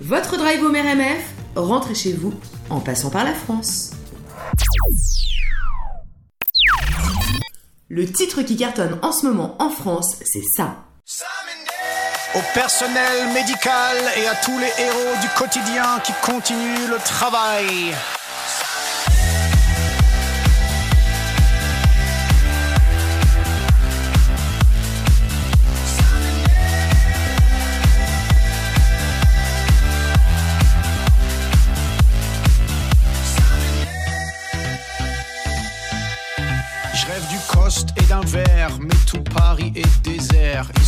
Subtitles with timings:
[0.00, 1.22] Votre drive au RMF,
[1.54, 2.34] rentrez chez vous
[2.70, 3.90] en passant par la France.
[7.88, 10.76] Le titre qui cartonne en ce moment en France, c'est ça.
[12.34, 17.94] Au personnel médical et à tous les héros du quotidien qui continuent le travail.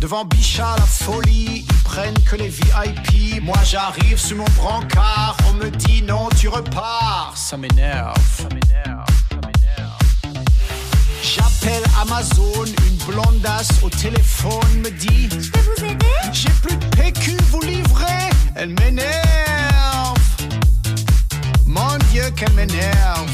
[0.00, 3.42] Devant Bichat, la folie, ils prennent que les VIP.
[3.42, 7.34] Moi j'arrive sur mon brancard, on me dit non, tu repars.
[7.36, 10.40] Ça m'énerve, ça m'énerve, ça m'énerve.
[11.22, 16.06] J'appelle Amazon, une blondasse au téléphone me dit Je peux vous aider?
[16.32, 18.30] J'ai plus de PQ, vous livrez?
[18.54, 20.16] Elle m'énerve.
[21.66, 23.30] Mon Dieu, qu'elle m'énerve.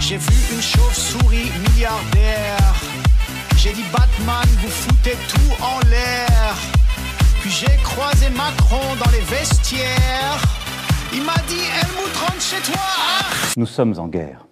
[0.00, 2.91] J'ai vu une chauve-souris milliardaire.
[3.62, 6.52] J'ai dit Batman, vous foutez tout en l'air.
[7.40, 10.42] Puis j'ai croisé Macron dans les vestiaires.
[11.12, 12.80] Il m'a dit Helmut rentre chez toi.
[12.80, 14.46] Ah Nous sommes en guerre.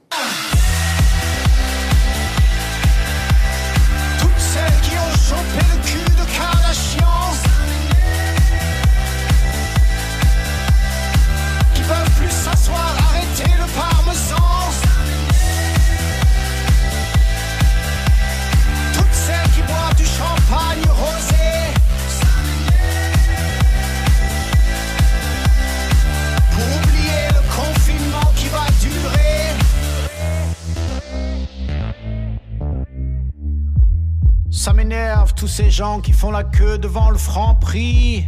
[34.63, 38.27] Ça m'énerve tous ces gens qui font la queue devant le franc prix.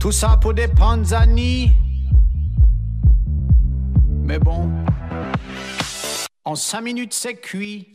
[0.00, 1.72] Tout ça pour des panzani.
[4.24, 4.68] Mais bon,
[6.44, 7.92] en cinq minutes c'est cuit.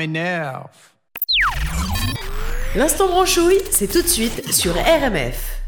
[0.00, 0.70] M'énerve.
[2.74, 5.58] L'instant branchouille, c'est tout de suite sur RMF.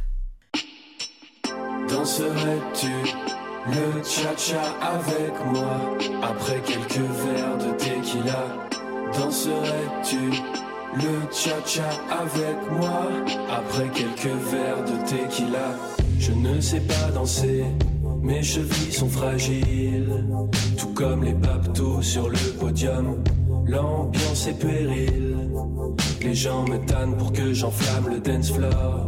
[1.86, 2.94] Danserais-tu
[3.66, 5.98] le cha-cha avec moi?
[6.22, 8.42] Après quelques verres de tequila
[9.18, 10.22] Danserais-tu
[10.94, 11.90] le cha-cha
[12.22, 13.02] avec moi?
[13.50, 15.76] Après quelques verres de tequila
[16.18, 17.64] Je ne sais pas danser,
[18.22, 20.24] mes chevilles sont fragiles,
[20.78, 23.22] tout comme les papetous sur le podium.
[23.66, 25.36] L'ambiance est puérile,
[26.20, 29.06] les gens me tannent pour que j'enflamme le dance floor.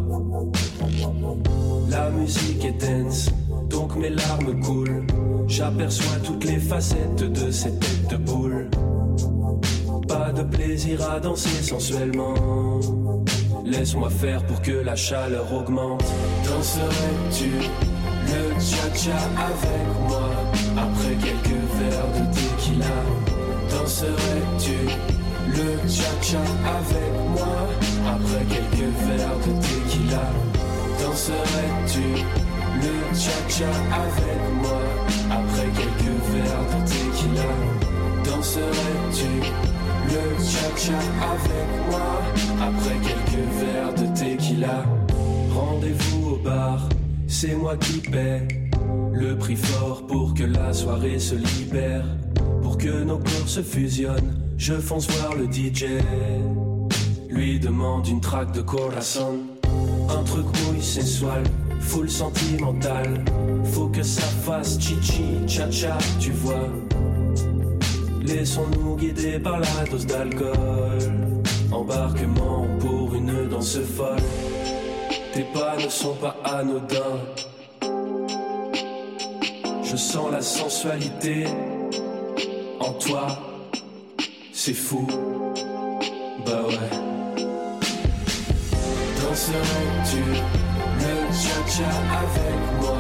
[1.91, 3.31] La musique est dense,
[3.69, 5.07] donc mes larmes coulent.
[5.47, 8.71] J'aperçois toutes les facettes de cette tête de boule.
[10.09, 12.35] Pas de plaisir à danser sensuellement.
[13.65, 16.05] Laisse-moi faire pour que la chaleur augmente.
[16.45, 17.51] Danserais-tu
[18.27, 20.31] le cha-cha avec moi
[20.77, 23.34] après quelques verres de tequila?
[23.75, 24.79] Danserais-tu
[25.49, 26.41] le cha-cha
[26.79, 27.57] avec moi
[28.07, 30.27] après quelques verres de tequila?
[31.01, 32.07] Danserais-tu
[32.83, 33.73] le cha-cha
[34.05, 34.81] avec moi
[35.31, 37.51] après quelques verres de tequila?
[38.25, 39.33] Danserais-tu
[40.09, 40.99] le cha-cha
[41.33, 42.11] avec moi.
[42.63, 44.85] Après quelques verres de tequila,
[45.53, 46.89] rendez-vous au bar,
[47.27, 48.47] c'est moi qui paie.
[49.13, 52.05] Le prix fort pour que la soirée se libère.
[52.85, 55.87] Que nos corps se fusionnent, je fonce voir le DJ.
[57.31, 59.39] Lui demande une track de corazon.
[60.11, 61.43] Un truc mouille sensual,
[61.81, 63.25] full sentimental.
[63.73, 66.69] Faut que ça fasse chichi, cha-cha, tu vois.
[68.23, 70.99] Laissons-nous guider par la dose d'alcool.
[71.73, 74.21] Embarquement pour une danse folle.
[75.33, 77.19] Tes pas ne sont pas anodins.
[79.83, 81.74] Je sens la sensualité en
[83.07, 83.27] toi.
[84.53, 85.07] C'est fou.
[86.47, 86.91] Bah ouais.
[89.21, 90.23] Danserais-tu
[91.01, 91.91] le cha-cha
[92.23, 92.99] avec moi?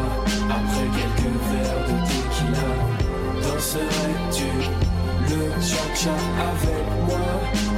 [0.51, 2.69] Après quelques verres de tequila?
[3.43, 4.51] Danserais-tu
[5.31, 6.17] le cha-cha
[6.51, 7.27] avec moi?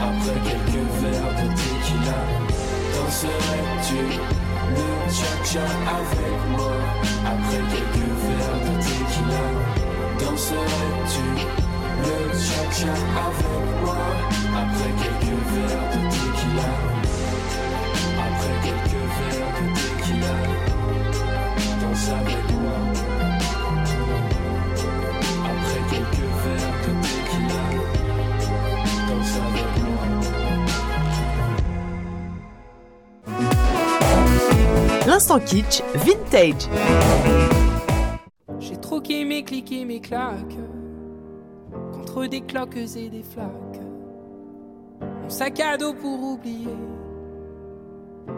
[0.08, 2.18] Après quelques verres de tequila?
[2.94, 4.02] Danserais-tu
[4.74, 5.66] le cha-cha
[5.98, 6.72] avec moi?
[7.24, 9.44] Après quelques verres de tequila?
[10.18, 11.65] Danserais-tu
[12.06, 12.94] le cha-cha
[13.26, 14.02] avec moi
[14.62, 16.70] après quelques verres de tequila?
[18.26, 20.36] Après quelques verres de tequila,
[21.80, 22.78] danse avec moi.
[25.50, 27.64] Après quelques verres de tequila,
[29.08, 30.04] danse avec moi.
[35.06, 36.68] L'instant kitsch vintage.
[38.58, 40.56] J'ai troqué mes clics et mes claques
[42.24, 43.80] des cloques et des flaques.
[45.22, 46.76] Mon sac à dos pour oublier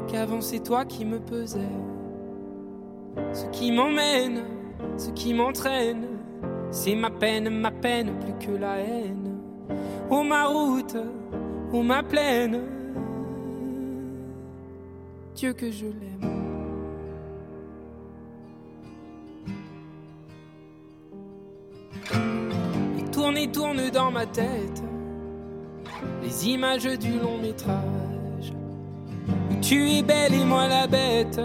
[0.09, 1.61] qu'avant c'est toi qui me pesais.
[3.33, 4.43] Ce qui m'emmène,
[4.97, 6.07] ce qui m'entraîne,
[6.71, 9.39] c'est ma peine, ma peine plus que la haine.
[10.11, 10.97] Oh ma route,
[11.73, 12.61] oh ma plaine,
[15.35, 16.38] Dieu que je l'aime.
[23.47, 24.83] Tourne dans ma tête
[26.23, 28.53] les images du long métrage.
[29.51, 31.41] Où tu es belle et moi la bête.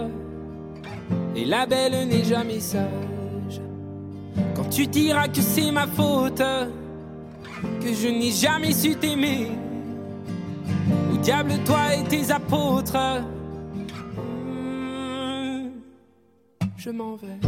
[1.36, 3.60] Et la belle n'est jamais sage.
[4.54, 6.42] Quand tu diras que c'est ma faute,
[7.80, 9.48] que je n'ai jamais su t'aimer.
[11.12, 12.96] Au diable, toi et tes apôtres.
[14.46, 15.70] Hmm,
[16.76, 17.40] Je m'en vais.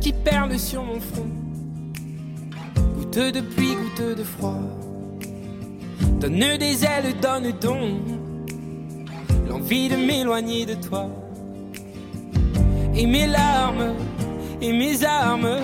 [0.00, 1.28] Qui perlent sur mon front,
[2.96, 4.60] goutteux de pluie, goutteux de froid,
[6.20, 8.02] donne des ailes, donne donc
[9.48, 11.08] l'envie de m'éloigner de toi.
[12.94, 13.94] Et mes larmes
[14.60, 15.60] et mes armes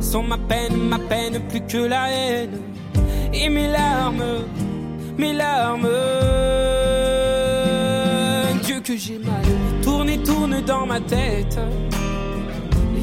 [0.00, 2.60] sont ma peine, ma peine plus que la haine.
[3.32, 4.44] Et mes larmes,
[5.18, 5.88] mes larmes,
[8.62, 9.42] Dieu que j'ai mal,
[9.82, 11.58] tourne et tourne dans ma tête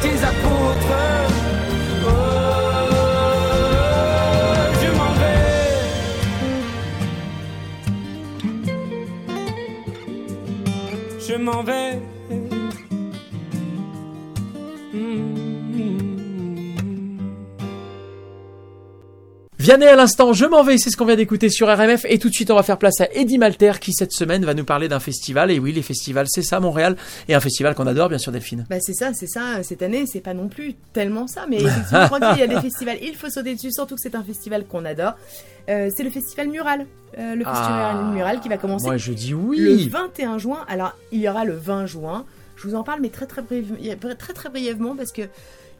[0.00, 0.94] tes apôtres.
[2.04, 2.10] Oh,
[11.30, 12.09] je m'en vais.
[19.70, 22.04] Vianney à l'instant, je m'en vais, c'est ce qu'on vient d'écouter sur RMF.
[22.08, 24.52] Et tout de suite, on va faire place à Eddie Malter qui, cette semaine, va
[24.52, 25.52] nous parler d'un festival.
[25.52, 26.96] Et oui, les festivals, c'est ça, Montréal.
[27.28, 28.66] Et un festival qu'on adore, bien sûr, Delphine.
[28.68, 29.62] Bah c'est ça, c'est ça.
[29.62, 32.60] Cette année, c'est pas non plus tellement ça, mais effectivement, quand il y a des
[32.60, 35.12] festivals, il faut sauter dessus, surtout que c'est un festival qu'on adore.
[35.68, 36.86] Euh, c'est le festival Mural.
[37.18, 39.88] Euh, le festival Ah, Mural qui va commencer Moi, je dis le oui.
[39.88, 40.64] 21 juin.
[40.66, 42.24] Alors, il y aura le 20 juin.
[42.56, 45.22] Je vous en parle, mais très très, briève- très, très brièvement, parce que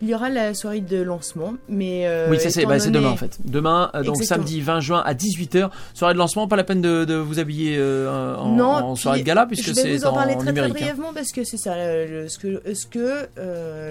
[0.03, 1.55] il y aura la soirée de lancement.
[1.69, 3.39] Mais euh, Oui, ça c'est bah, donné- demain en fait.
[3.45, 4.47] Demain, euh, donc Exactement.
[4.47, 7.77] samedi 20 juin à 18h, soirée de lancement, pas la peine de, de vous habiller
[7.79, 10.15] euh, en, Non, en puis soirée de gala puisque je vais c'est vous en en,
[10.15, 10.73] parler très, numérique.
[10.75, 10.87] très hein.
[10.95, 11.75] brièvement parce que c'est ça.
[11.77, 13.91] le- ce que, est-ce que le-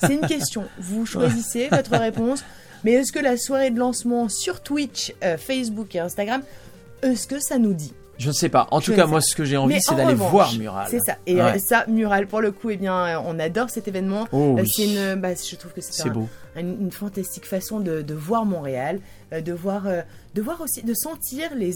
[0.00, 0.64] c'est une question.
[0.78, 2.44] Vous choisissez votre réponse.
[2.84, 6.42] Mais est-ce que la soirée de lancement sur Twitch, Facebook et Instagram,
[7.02, 7.92] est-ce que ça nous dit?
[8.18, 8.66] Je ne sais pas.
[8.72, 10.88] En Je tout cas, moi ce que j'ai envie c'est en d'aller voir Mural.
[10.90, 11.16] C'est ça.
[11.26, 11.56] Et Ouais.
[11.56, 14.26] euh, ça, Mural, pour le coup, eh bien, euh, on adore cet événement.
[14.32, 14.68] Oh Euh, oui.
[14.68, 16.28] C'est une, bah, je trouve que c'est un- beau.
[16.56, 18.98] une, une fantastique façon de, de voir Montréal,
[19.32, 20.02] euh, de voir, euh,
[20.34, 21.74] de voir aussi, de sentir les,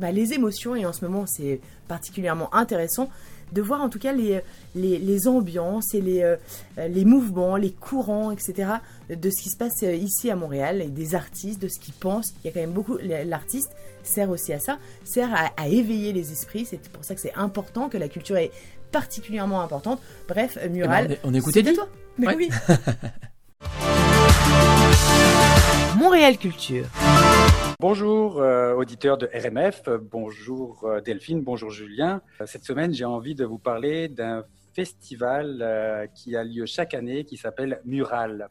[0.00, 0.74] bah, les émotions.
[0.74, 3.10] Et en ce moment, c'est particulièrement intéressant
[3.52, 4.42] de voir en tout cas les,
[4.74, 6.36] les, les ambiances et les, euh,
[6.76, 8.68] les mouvements, les courants, etc.
[9.08, 11.94] de ce qui se passe euh, ici à Montréal et des artistes, de ce qu'ils
[11.94, 12.34] pensent.
[12.44, 12.98] Il y a quand même beaucoup.
[13.26, 13.70] L'artiste
[14.08, 16.64] sert aussi à ça, sert à, à éveiller les esprits.
[16.64, 18.50] C'est pour ça que c'est important que la culture est
[18.92, 20.00] particulièrement importante.
[20.28, 21.04] Bref, euh, Mural.
[21.04, 21.88] Eh ben, on- on écoute c'est Eddie à toi.
[22.18, 22.36] Mais Ouais.
[22.36, 22.50] oui.
[25.96, 26.86] Montréal Culture.
[27.80, 32.20] Bonjour euh, auditeurs de RMF, bonjour euh, Delphine, bonjour Julien.
[32.40, 36.94] Euh, Cette semaine, j'ai envie de vous parler d'un festival euh, qui a lieu chaque
[36.94, 38.48] année qui s'appelle Mural.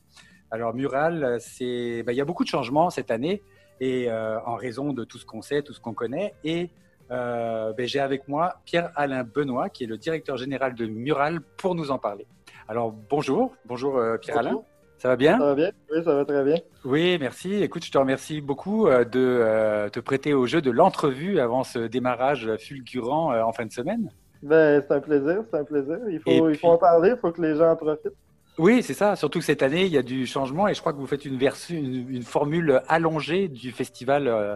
[0.51, 3.41] Alors Mural, c'est, ben, il y a beaucoup de changements cette année
[3.79, 6.33] et euh, en raison de tout ce qu'on sait, tout ce qu'on connaît.
[6.43, 6.69] Et
[7.11, 11.75] euh, ben, j'ai avec moi Pierre-Alain Benoît, qui est le directeur général de Mural, pour
[11.75, 12.27] nous en parler.
[12.67, 14.51] Alors bonjour, bonjour euh, Pierre-Alain.
[14.51, 14.65] Bonjour.
[14.97, 15.37] Ça va bien?
[15.37, 15.71] Ça va bien?
[15.91, 16.57] Oui, ça va très bien.
[16.83, 17.61] oui, merci.
[17.61, 22.49] Écoute, je te remercie beaucoup de te prêter au jeu de l'entrevue avant ce démarrage
[22.57, 24.09] fulgurant en fin de semaine.
[24.41, 25.99] Ben, c'est un plaisir, c'est un plaisir.
[26.09, 28.15] Il faut, il faut en parler, il faut que les gens en profitent.
[28.57, 29.15] Oui, c'est ça.
[29.15, 31.25] Surtout que cette année, il y a du changement et je crois que vous faites
[31.25, 34.55] une, formule allongée du festival euh,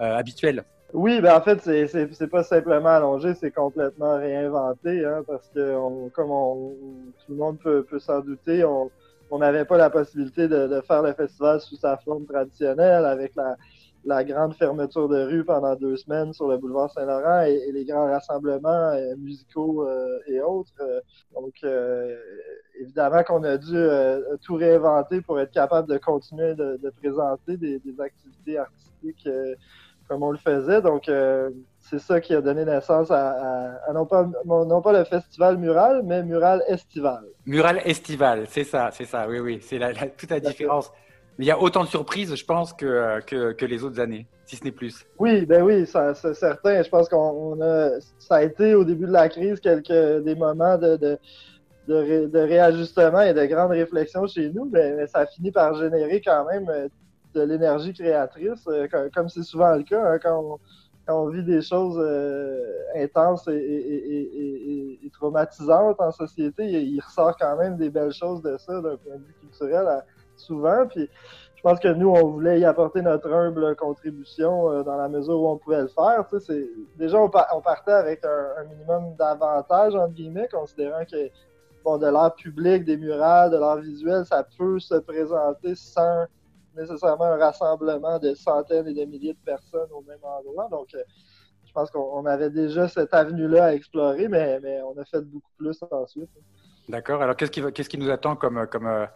[0.00, 0.64] euh, habituel.
[0.92, 5.74] Oui, ben en fait, c'est- pas simplement allongé, c'est complètement réinventé, hein, parce que
[6.10, 8.90] comme tout le monde peut, s'en douter, on
[9.30, 13.32] on n'avait pas la possibilité de, de faire le festival sous sa forme traditionnelle, avec
[13.36, 13.56] la,
[14.08, 17.84] la grande fermeture de rue pendant deux semaines sur le boulevard Saint-Laurent et, et les
[17.84, 20.72] grands rassemblements euh, musicaux euh, et autres.
[20.80, 21.00] Euh,
[21.34, 21.54] Donc,
[22.80, 23.76] évidemment qu'on a dû
[24.42, 29.28] tout réinventer pour être capable de continuer de, de présenter des, des activités artistiques
[30.08, 30.80] comme on le faisait.
[30.80, 31.10] Donc,
[31.80, 35.58] c'est ça qui a donné naissance à, à- à non, pas, non pas le festival
[35.58, 37.24] mural, mais mural estival.
[37.46, 39.26] Mural estival, c'est ça, c'est ça.
[39.28, 40.90] Oui, oui, c'est la, la- toute la différence.
[41.38, 44.72] Il y a autant de surprises, je pense, que, les autres années, si ce n'est
[44.72, 45.06] plus.
[45.18, 46.82] Oui, ben oui, c'est certain.
[46.82, 50.34] Je pense qu'on on a, ça a été au début de la crise quelques des
[50.34, 51.18] moments de, de,
[51.86, 55.52] de, ré- de réajustement et de grande réflexion chez nous, mais, mais ça a fini
[55.52, 56.88] par générer quand même euh,
[57.34, 60.58] de l'énergie créatrice, euh, comme c'est souvent le cas hein, quand,
[61.08, 62.58] on, vit des choses euh,
[62.96, 66.64] intenses et, traumatisantes en société.
[66.64, 69.86] Il, ressort quand même des belles choses de ça d'un point de vue culturel
[70.38, 70.86] souvent.
[70.86, 71.08] Puis
[71.58, 75.40] je pense que nous, on voulait y apporter notre humble contribution euh, dans la mesure
[75.40, 76.24] où on pouvait le faire.
[76.30, 81.28] Tu sais, déjà, on, par- on partait avec un, minimum d'avantages, entre guillemets, considérant que
[81.84, 86.26] bon, de l'art public, des murales, de l'art visuel, ça peut se présenter sans
[86.76, 90.68] nécessairement un rassemblement de centaines et de milliers de personnes au même endroit.
[90.70, 91.02] Donc, euh,
[91.66, 95.22] je pense qu'on on avait déjà cette avenue-là à explorer, mais, mais on a fait
[95.22, 96.30] beaucoup plus ensuite.
[96.88, 97.20] D'accord.
[97.20, 99.06] Alors, qu'est-ce qui, qu'est-ce qui nous attend comme, comme, euh,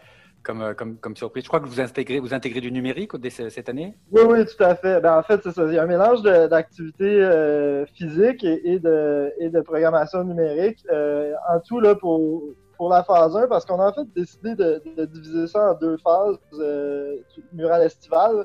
[0.43, 3.97] comme, euh, comme, surprise Je crois que vous intégrez, du numérique cette année?
[4.11, 5.01] Oui, oui, tout à fait.
[5.01, 5.65] Ben, en fait, c'est ça.
[5.67, 10.85] Il y a un mélange d'activités euh, physiques et, de, programmation numérique.
[10.91, 12.55] Euh, en tout, là, pour,
[12.91, 16.37] la phase 1, parce qu'on a en fait décidé de, diviser ça en deux phases.
[16.55, 17.17] Euh,
[17.53, 18.45] mural estival.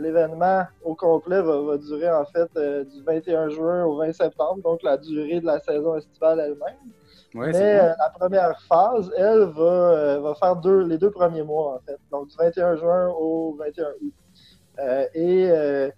[0.00, 4.82] L'événement au complet va, va durer en fait du 21 juin au 20 septembre, donc
[4.82, 6.74] la durée de la saison estivale elle-même.
[7.58, 7.84] Mais bon.
[7.84, 11.78] euh, la première phase, elle, va, euh, va faire deux, les deux premiers mois, en
[11.80, 11.98] fait.
[12.10, 14.12] Donc, du 21 juin au 21 août.
[14.78, 15.90] Euh, et euh,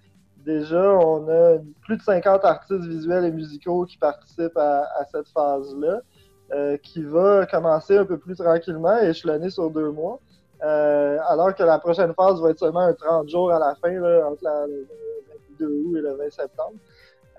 [0.44, 5.28] déjà, on a plus de 50 artistes visuels et musicaux qui participent à, à cette
[5.28, 6.00] phase-là,
[6.52, 10.18] euh, qui va commencer un peu plus tranquillement, échelonnée sur deux mois.
[10.62, 13.90] Euh, alors que la prochaine phase va être seulement un 30 jours à la fin,
[13.90, 14.86] là, entre la- le
[15.58, 16.74] 22 août et le 20 septembre.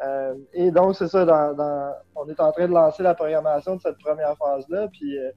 [0.03, 3.75] Euh, et donc, c'est ça, dans, dans- on est en train de lancer la programmation
[3.75, 4.87] de cette première phase-là.
[4.89, 5.31] Puis, euh,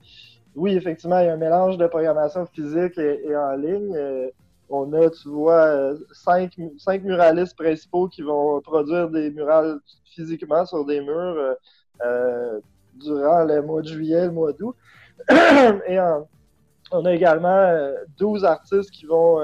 [0.55, 3.95] oui, effectivement, il y a un mélange de programmation physique et, en ligne.
[3.97, 4.29] Euh,
[4.71, 10.85] on a, tu vois, cinq, cinq muralistes principaux qui vont produire des murales physiquement sur
[10.85, 11.57] des murs
[12.95, 14.77] durant le mois de juillet, le mois d'août.
[15.31, 15.99] Et
[16.93, 19.39] on a également 12 artistes qui vont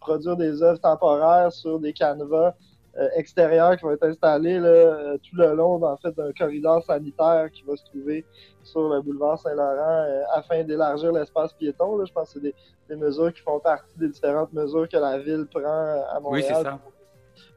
[0.00, 2.54] produire des œuvres temporaires sur des canevas
[2.98, 6.82] euh, extérieurs qui vont être installés là, euh, tout le long en fait, d'un corridor
[6.84, 8.26] sanitaire qui va se trouver
[8.64, 11.96] sur le boulevard Saint-Laurent euh, afin d'élargir l'espace piéton.
[11.96, 12.04] Là.
[12.06, 12.54] Je pense que c'est des,
[12.90, 16.44] des, mesures qui font partie des différentes mesures que la ville prend à Montréal.
[16.44, 16.78] Oui, c'est ça.
[16.82, 16.92] Pour,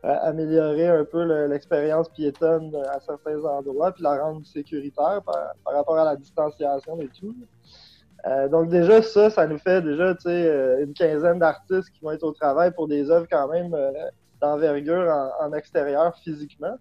[0.03, 5.97] améliorer un peu l'expérience piétonne à certains endroits, puis la rendre sécuritaire par, par rapport
[5.97, 7.35] à la distanciation et tout.
[8.27, 10.15] Euh, donc déjà ça, ça nous fait déjà
[10.79, 13.75] une quinzaine d'artistes qui vont être au travail pour des œuvres quand même
[14.41, 16.77] d'envergure en, extérieur physiquement.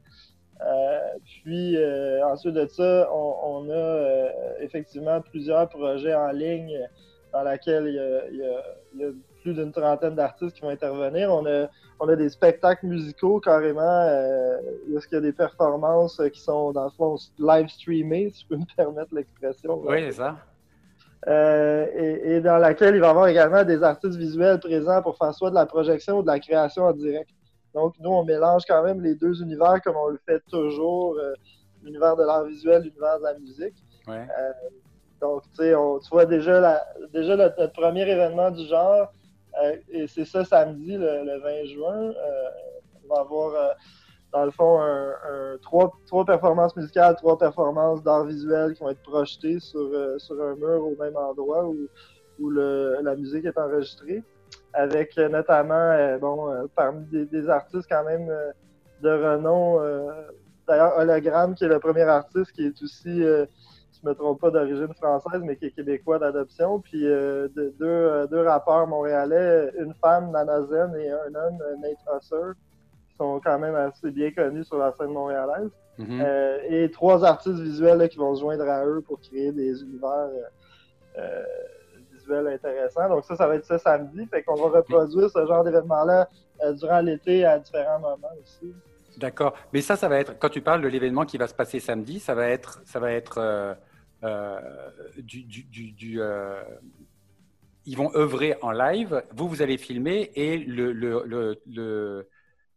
[0.60, 4.28] Euh, puis euh, ensuite de ça, on, a euh,
[4.60, 6.78] effectivement plusieurs projets en ligne
[7.32, 8.36] dans lesquels il
[8.98, 9.08] y a,
[9.42, 11.30] plus d'une trentaine d'artistes qui vont intervenir.
[11.30, 11.68] On a,
[12.00, 14.04] on a des spectacles musicaux carrément,
[14.94, 18.48] est-ce qu'il y a des performances qui sont dans le fond live streamées, si je
[18.48, 19.82] peux me permettre l'expression.
[19.84, 20.36] Oui, c'est ça.
[21.26, 25.34] et, et, dans laquelle il va y avoir également des artistes visuels présents pour faire
[25.34, 27.28] soit de la projection ou de la création en direct.
[27.74, 31.34] Donc, nous, on mélange quand même les deux univers comme on le fait toujours, euh,
[31.82, 33.74] l'univers de l'art visuel, l'univers de la musique.
[34.06, 34.26] Ouais.
[34.38, 34.52] Euh,
[35.20, 39.12] donc, tu sais, tu vois déjà, la, déjà notre, premier événement du genre,
[39.62, 42.12] euh, et c'est ça samedi, le, 20 juin,
[43.04, 43.74] on va avoir,
[44.32, 49.02] dans le fond, un, trois, trois, performances musicales, trois performances d'art visuel qui vont être
[49.02, 51.76] projetées sur, sur un mur au même endroit où,
[52.38, 54.22] où le, la musique est enregistrée
[54.74, 58.30] avec euh, notamment, euh, bon, euh, parmi des, artistes quand même
[59.02, 59.80] de renom.
[60.66, 63.46] D'ailleurs, Hologramme, qui est le premier artiste, qui est aussi, je
[64.02, 66.80] ne me trompe pas, d'origine française, mais qui est québécois d'adoption.
[66.80, 72.52] Puis deux, deux rappeurs montréalais, une femme, Nana Zen, et un homme, Nate Husser,
[73.08, 75.70] qui sont quand même assez bien connus sur la scène montréalaise.
[75.96, 76.72] Mm-hmm.
[76.72, 80.28] et trois artistes visuels qui vont se joindre à eux pour créer des univers
[82.32, 83.08] intéressant.
[83.08, 84.26] Donc ça, ça va être ça samedi.
[84.26, 86.28] Fait qu'on va reproduire ce genre d'événement-là
[86.62, 88.72] euh, durant l'été à différents moments aussi.
[89.18, 89.54] D'accord.
[89.72, 92.18] Mais ça, ça va être, quand tu parles de l'événement qui va se passer samedi,
[92.20, 93.74] ça va être, ça va être euh,
[94.24, 94.60] euh,
[95.18, 96.20] du, du, du,
[97.86, 102.28] ils vont œuvrer en live, vous, vous allez filmer et le, le, le, le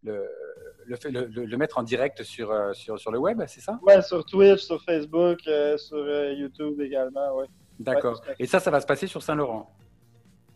[0.03, 3.77] le, le, mettre en direct sur, sur, sur le web, c'est ça?
[3.81, 5.39] Oui, sur Twitch, sur Facebook,
[5.77, 7.45] sur YouTube également, oui.
[7.79, 8.21] D'accord.
[8.39, 9.69] Et ça, ça va se passer sur Saint-Laurent?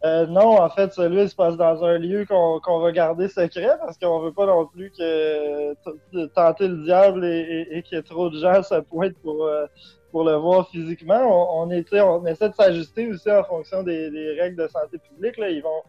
[0.03, 3.99] Euh, non, en fait, celui se passe dans un lieu qu'on va garder secret parce
[3.99, 8.31] qu'on veut pas non plus que tenter le diable et, et, qu'il y ait trop
[8.31, 9.67] de gens se pointent pour, euh,
[10.11, 11.59] pour le voir physiquement.
[11.61, 15.37] On, était, on essaie de s'ajuster aussi en fonction des, règles de santé publique.
[15.37, 15.49] Là.
[15.49, 15.83] Ils vont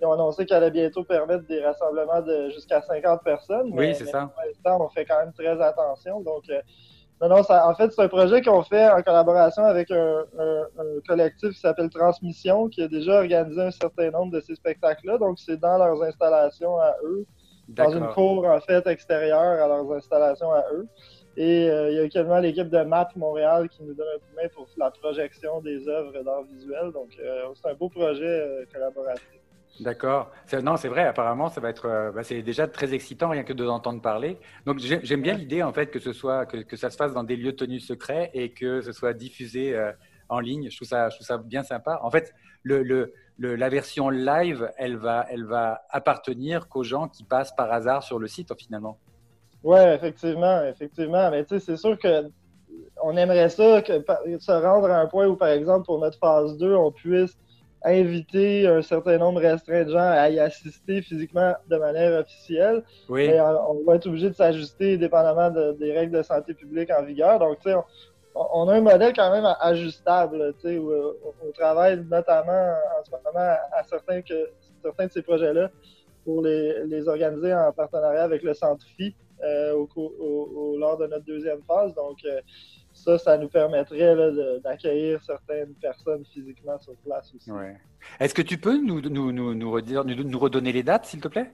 [0.00, 3.70] ils ont annoncé qu'elle allait bientôt permettre des rassemblements de jusqu'à 50 personnes.
[3.72, 4.30] Oui, c'est ça.
[4.32, 6.20] Pour l'instant, on fait quand même très attention.
[6.20, 6.60] Donc, euh,
[7.20, 10.24] non, non, ça, en fait, c'est un projet qu'on fait en collaboration avec un,
[11.06, 15.18] collectif qui s'appelle Transmission, qui a déjà organisé un certain nombre de ces spectacles-là.
[15.18, 17.26] Donc, c'est dans leurs installations à eux,
[17.68, 20.86] dans une cour, en fait, extérieure à leurs installations à eux.
[21.36, 24.36] Et euh, il y a également l'équipe de MAP Montréal qui nous donne un coup
[24.36, 26.90] de main pour la projection des œuvres d'art visuel.
[26.92, 29.40] Donc, euh, c'est un beau projet euh, collaboratif.
[29.80, 30.30] D'accord.
[30.62, 31.06] Non, c'est vrai.
[31.06, 31.86] Apparemment, ça va être.
[31.86, 34.38] Euh, bah, c'est déjà très excitant rien que de l'entendre parler.
[34.66, 37.24] Donc, j'aime bien l'idée en fait que ce soit que, que, ça se fasse dans
[37.24, 39.92] des lieux tenus secrets et que ce soit diffusé euh,
[40.28, 40.68] en ligne.
[40.70, 42.00] Je trouve ça, je trouve ça bien sympa.
[42.02, 47.24] En fait, le, le, la version live, elle va, elle va appartenir qu'aux gens qui
[47.24, 48.98] passent par hasard sur le site finalement.
[49.62, 51.30] Ouais, effectivement, effectivement.
[51.30, 52.30] Mais tu sais, c'est sûr que
[53.02, 54.02] on aimerait ça que,
[54.38, 57.36] se rendre à un point où, par exemple, pour notre phase 2, on puisse
[57.84, 62.82] inviter un certain nombre restreint de gens à y assister physiquement de manière officielle.
[63.08, 63.28] Oui.
[63.28, 67.38] Mais on, va être obligé de s'ajuster dépendamment des règles de santé publique en vigueur.
[67.38, 67.76] Donc, tu sais,
[68.34, 73.10] on, a un modèle quand même ajustable, tu sais, où, on travaille notamment en ce
[73.10, 74.50] moment à, certains, que,
[74.82, 75.70] certains de ces projets-là
[76.24, 81.06] pour les, les, organiser en partenariat avec le Centre Phi euh, au, au, lors de
[81.06, 81.94] notre deuxième phase.
[81.94, 82.40] Donc, euh,
[83.04, 84.16] ça, ça nous permettrait
[84.62, 87.50] d'accueillir certaines personnes physiquement sur place aussi.
[88.20, 88.96] Est-ce que tu peux nous
[90.38, 91.50] redonner les dates, s'il te plaît?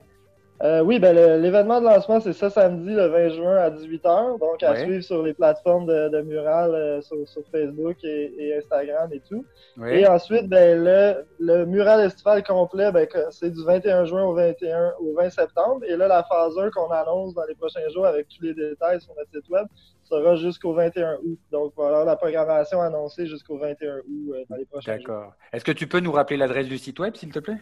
[0.63, 4.39] Euh, oui, ben l'événement de lancement, c'est ça samedi, le 20 juin à 18h.
[4.39, 7.17] Donc, à suivre sur les plateformes de, de mural euh, sur,
[7.51, 9.45] Facebook et, Instagram et tout.
[9.85, 14.93] Et ensuite, ben, le, le mural estival complet, ben, c'est du 21 juin au 21
[15.01, 15.83] au 20 septembre.
[15.87, 19.01] Et là, la phase 1 qu'on annonce dans les prochains jours avec tous les détails
[19.01, 19.67] sur notre site web
[20.03, 21.39] sera jusqu'au 21 août.
[21.51, 25.07] Donc, voilà la programmation annoncée jusqu'au 21 août euh, dans les prochains jours.
[25.07, 25.33] D'accord.
[25.51, 27.57] Est-ce que tu peux nous rappeler l'adresse du site web, s'il te plaît?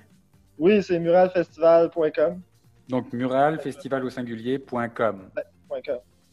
[0.59, 2.39] Oui, c'est muralfestival.com.
[2.89, 5.29] Donc muralfestival au singulier.com.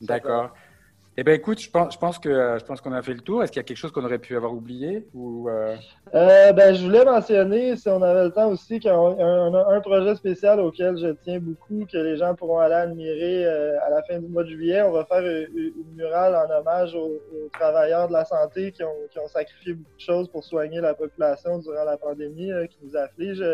[0.00, 0.54] D'accord.
[1.20, 3.42] Eh ben écoute, je pense, je pense que je pense qu'on a fait le tour.
[3.42, 5.76] Est-ce qu'il y a quelque chose qu'on aurait pu avoir oublié ou euh,
[6.14, 10.14] Euh, ben, je voulais mentionner, si on avait le temps aussi, y a un, projet
[10.14, 14.18] spécial auquel je tiens beaucoup, que les gens pourront aller admirer euh, à la fin
[14.18, 14.80] du mois de juillet.
[14.80, 18.82] On va faire une, une murale en hommage aux, aux travailleurs de la santé qui
[18.82, 22.64] ont, qui ont sacrifié beaucoup de choses pour soigner la population durant la pandémie euh,
[22.64, 23.44] qui nous afflige.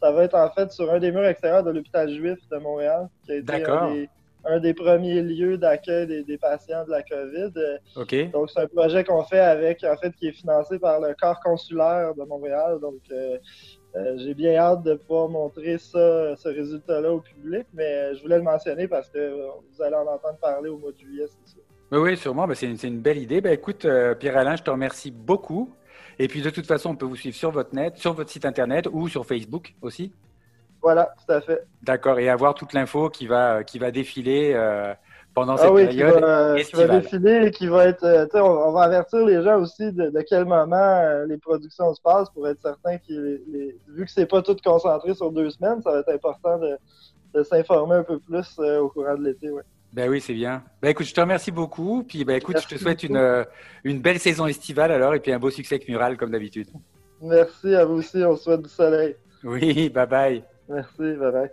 [0.00, 3.10] Ça va être en fait sur un des murs extérieurs de l'hôpital juif de Montréal,
[3.26, 3.82] qui a été D'accord.
[3.82, 4.08] un des,
[4.44, 7.52] un des premiers lieux d'accueil des, des patients de la COVID.
[7.56, 8.30] Euh, Ok.
[8.32, 11.40] donc, c'est un projet qu'on fait avec, en fait, qui est financé par le corps
[11.40, 12.78] consulaire de Montréal.
[12.80, 13.38] Donc, euh,
[13.96, 18.36] euh, j'ai bien hâte de pouvoir montrer ça, ce résultat-là au public, mais je voulais
[18.36, 21.52] le mentionner parce que euh, vous allez en entendre parler au mois de juillet, c'est
[21.52, 21.62] sûr.
[21.90, 22.46] Oui, oui, sûrement.
[22.46, 23.40] Ben, c'est une, belle idée.
[23.40, 25.74] Ben, écoute, euh, Pierre-Alain, je te remercie beaucoup.
[26.20, 28.44] Et puis de toute façon, on peut vous suivre sur votre net, sur votre site
[28.44, 30.12] internet ou sur Facebook aussi.
[30.82, 31.62] Voilà, tout à fait.
[31.82, 32.18] D'accord.
[32.18, 34.94] Et avoir toute l'info qui va qui va défiler euh,
[35.34, 36.20] pendant cette Ah oui, qui période.
[36.22, 38.02] va, euh, qui va défiler et qui va être.
[38.04, 41.92] euh, on, on va avertir les gens aussi de, de quel moment euh, les productions
[41.94, 43.42] se passent pour être certain qu'ils.
[43.48, 46.76] les- Vu que c'est pas tout concentré sur deux semaines, ça va être important de,
[47.34, 49.50] de s'informer un peu plus euh, au courant de l'été.
[49.50, 49.62] Ouais.
[49.92, 50.62] Ben oui, c'est bien.
[50.80, 52.04] Ben écoute, je te remercie beaucoup.
[52.04, 53.12] Puis ben écoute, je te souhaite beaucoup.
[53.12, 53.44] une euh,
[53.84, 56.68] une belle saison estivale alors et puis un beau succès avec Mural comme d'habitude.
[57.20, 59.16] Merci à vous aussi, on souhaite du soleil.
[59.44, 60.44] Oui, bye bye.
[60.70, 61.50] Merci, bye bye.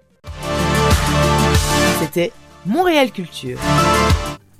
[1.99, 2.31] C'était
[2.65, 3.57] Montréal Culture.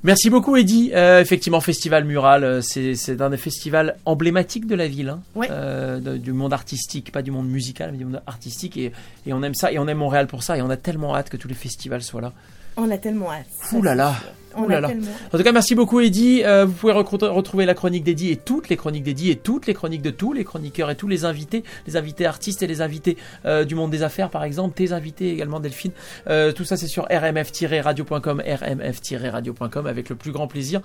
[0.04, 0.91] Merci beaucoup, Eddy.
[0.93, 5.22] Euh, effectivement, Festival Mural, euh, c'est c'est un des festivals emblématiques de la ville, hein,
[5.36, 5.48] Ouais.
[5.52, 8.78] euh, de- du monde artistique, pas du monde musical, mais du monde artistique.
[8.78, 8.91] Et,
[9.26, 11.30] et on aime ça, et on aime Montréal pour ça, et on a tellement hâte
[11.30, 12.32] que tous les festivals soient là.
[12.78, 13.48] On a tellement hâte.
[13.74, 14.15] Ouh là là.
[14.58, 14.89] Ouh là là.
[15.34, 16.43] En tout cas, merci beaucoup, Eddy.
[16.43, 19.74] Euh, vous pouvez retrouver la chronique d'Eddy et toutes les chroniques d'Eddy et toutes les
[19.74, 23.17] chroniques de tous les chroniqueurs et tous les invités, les invités artistes et les invités
[23.46, 25.91] euh, du monde des affaires, par exemple, tes invités également, Delphine.
[26.30, 30.82] Euh, tout ça, c'est sur rmf-radio.com, rmf-radio.com, avec le plus grand plaisir.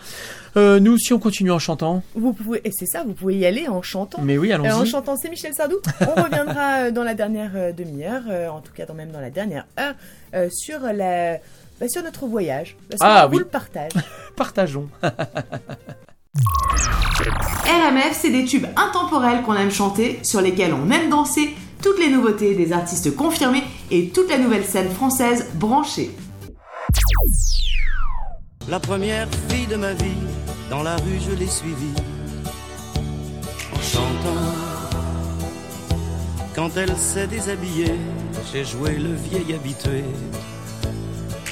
[0.57, 3.69] Nous, si on continue en chantant, Vous pouvez, et c'est ça, vous pouvez y aller
[3.69, 4.21] en chantant.
[4.23, 4.87] mais oui, Euh, en allons-y.
[4.89, 5.77] chantant, c'est Michel Sardou.
[6.01, 9.95] On reviendra dans la dernière demi-heure, en tout cas dans, même dans la dernière heure,
[10.51, 11.39] sur la,
[11.83, 12.77] bah, sur notre voyage.
[12.89, 13.43] Parce Ah qu'on vous oui.
[13.43, 13.91] le partage.
[14.37, 14.89] Partageons.
[17.65, 21.51] RMF, c'est des tubes intemporels qu'on aime chanter, sur lesquels on aime danser,
[21.83, 26.13] toutes les nouveautés des artistes confirmés et toute la nouvelle scène française branchée.
[28.69, 30.15] La première fille de ma vie,
[30.71, 31.95] dans la rue je l'ai suivie
[33.75, 34.53] en chantant.
[36.55, 37.97] Quand elle s'est déshabillée,
[38.53, 40.05] j'ai joué le vieil habitué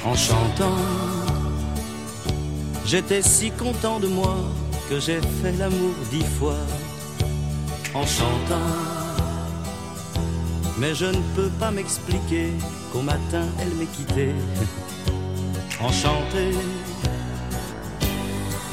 [0.05, 0.77] en chantant.
[2.85, 4.35] J'étais si content de moi
[4.89, 6.57] que j'ai fait l'amour dix fois
[7.93, 8.71] en chantant.
[10.77, 12.51] Mais je ne peux pas m'expliquer
[12.91, 14.33] qu'au matin elle m'ait quitté
[15.81, 16.51] enchanté.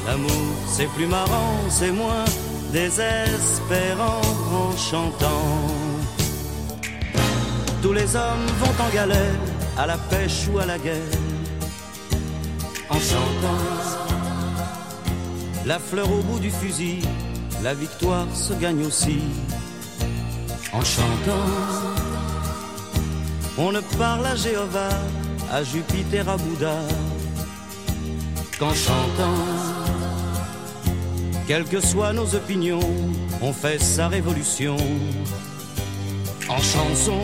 [0.07, 2.25] L'amour, c'est plus marrant, c'est moins
[2.73, 5.45] désespérant en chantant.
[7.81, 9.39] Tous les hommes vont en galère,
[9.79, 11.15] à la pêche ou à la guerre,
[12.89, 13.63] en chantant.
[15.65, 16.99] La fleur au bout du fusil,
[17.63, 19.21] la victoire se gagne aussi,
[20.73, 21.47] en chantant.
[23.57, 24.99] On ne parle à Jéhovah,
[25.49, 26.75] à Jupiter, à Bouddha,
[28.59, 29.39] qu'en chantant.
[31.47, 32.89] Quelles que soient nos opinions,
[33.41, 34.75] on fait sa révolution
[36.49, 37.23] en chanson.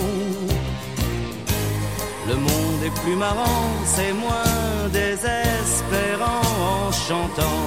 [2.27, 6.41] Le monde est plus marrant, c'est moins désespérant
[6.87, 7.61] en chantant.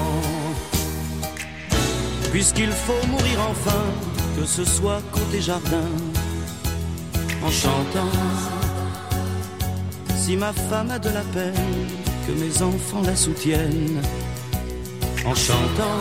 [2.32, 3.84] Puisqu'il faut mourir enfin,
[4.36, 5.88] que ce soit côté jardin,
[7.44, 8.10] en chantant.
[10.16, 11.88] Si ma femme a de la peine,
[12.26, 14.02] que mes enfants la soutiennent,
[15.24, 16.00] en chantant.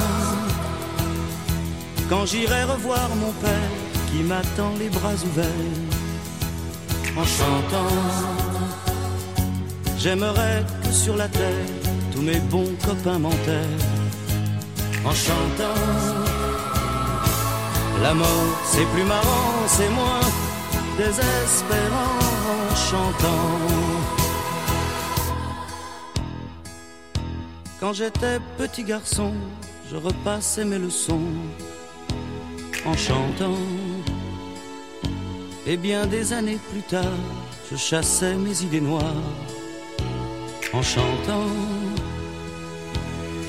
[2.10, 3.72] Quand j'irai revoir mon père
[4.12, 5.88] qui m'attend les bras ouverts,
[7.16, 8.47] en chantant.
[10.00, 11.66] J'aimerais que sur la terre
[12.14, 13.84] tous mes bons copains m'enterrent,
[15.04, 15.82] en chantant.
[18.04, 20.20] La mort c'est plus marrant, c'est moins
[20.98, 22.20] désespérant
[22.54, 23.50] en chantant.
[27.80, 29.34] Quand j'étais petit garçon,
[29.92, 31.22] je repassais mes leçons
[32.86, 33.58] en chantant.
[35.66, 37.20] Et bien des années plus tard,
[37.70, 39.24] je chassais mes idées noires
[40.78, 41.50] en chantant.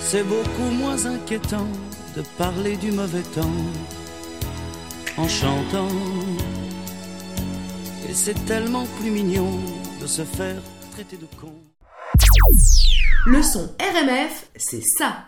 [0.01, 1.69] C'est beaucoup moins inquiétant
[2.17, 3.61] de parler du mauvais temps
[5.19, 5.89] en chantant.
[8.09, 9.51] Et c'est tellement plus mignon
[10.01, 10.63] de se faire
[10.93, 11.53] traiter de con.
[13.27, 15.27] Le son RMF, c'est ça.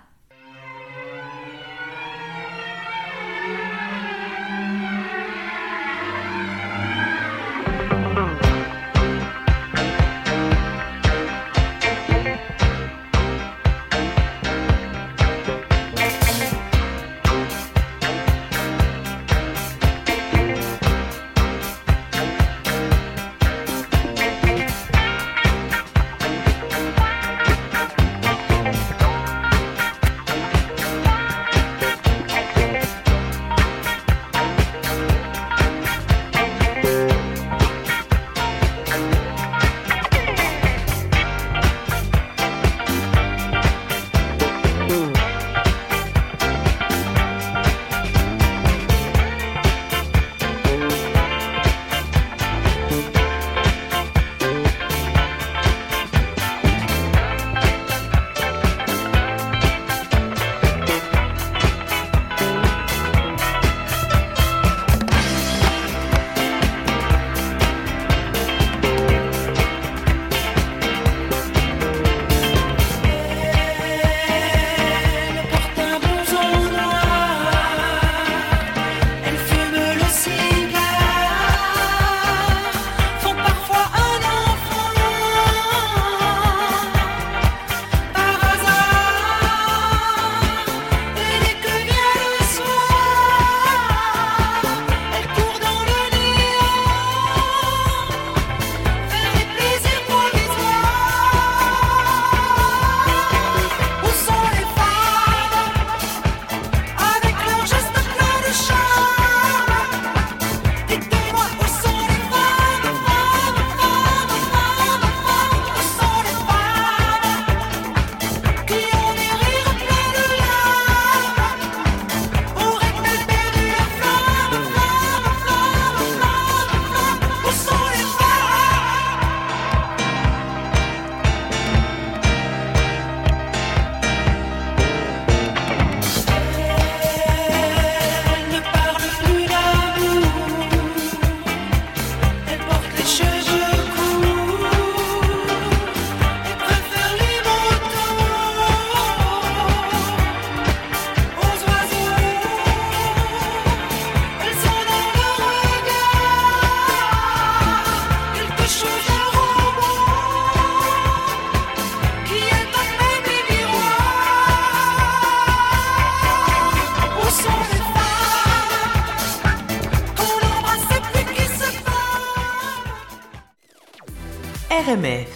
[174.85, 175.29] RMF.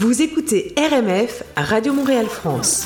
[0.00, 2.84] Vous écoutez RMF à Radio Montréal France.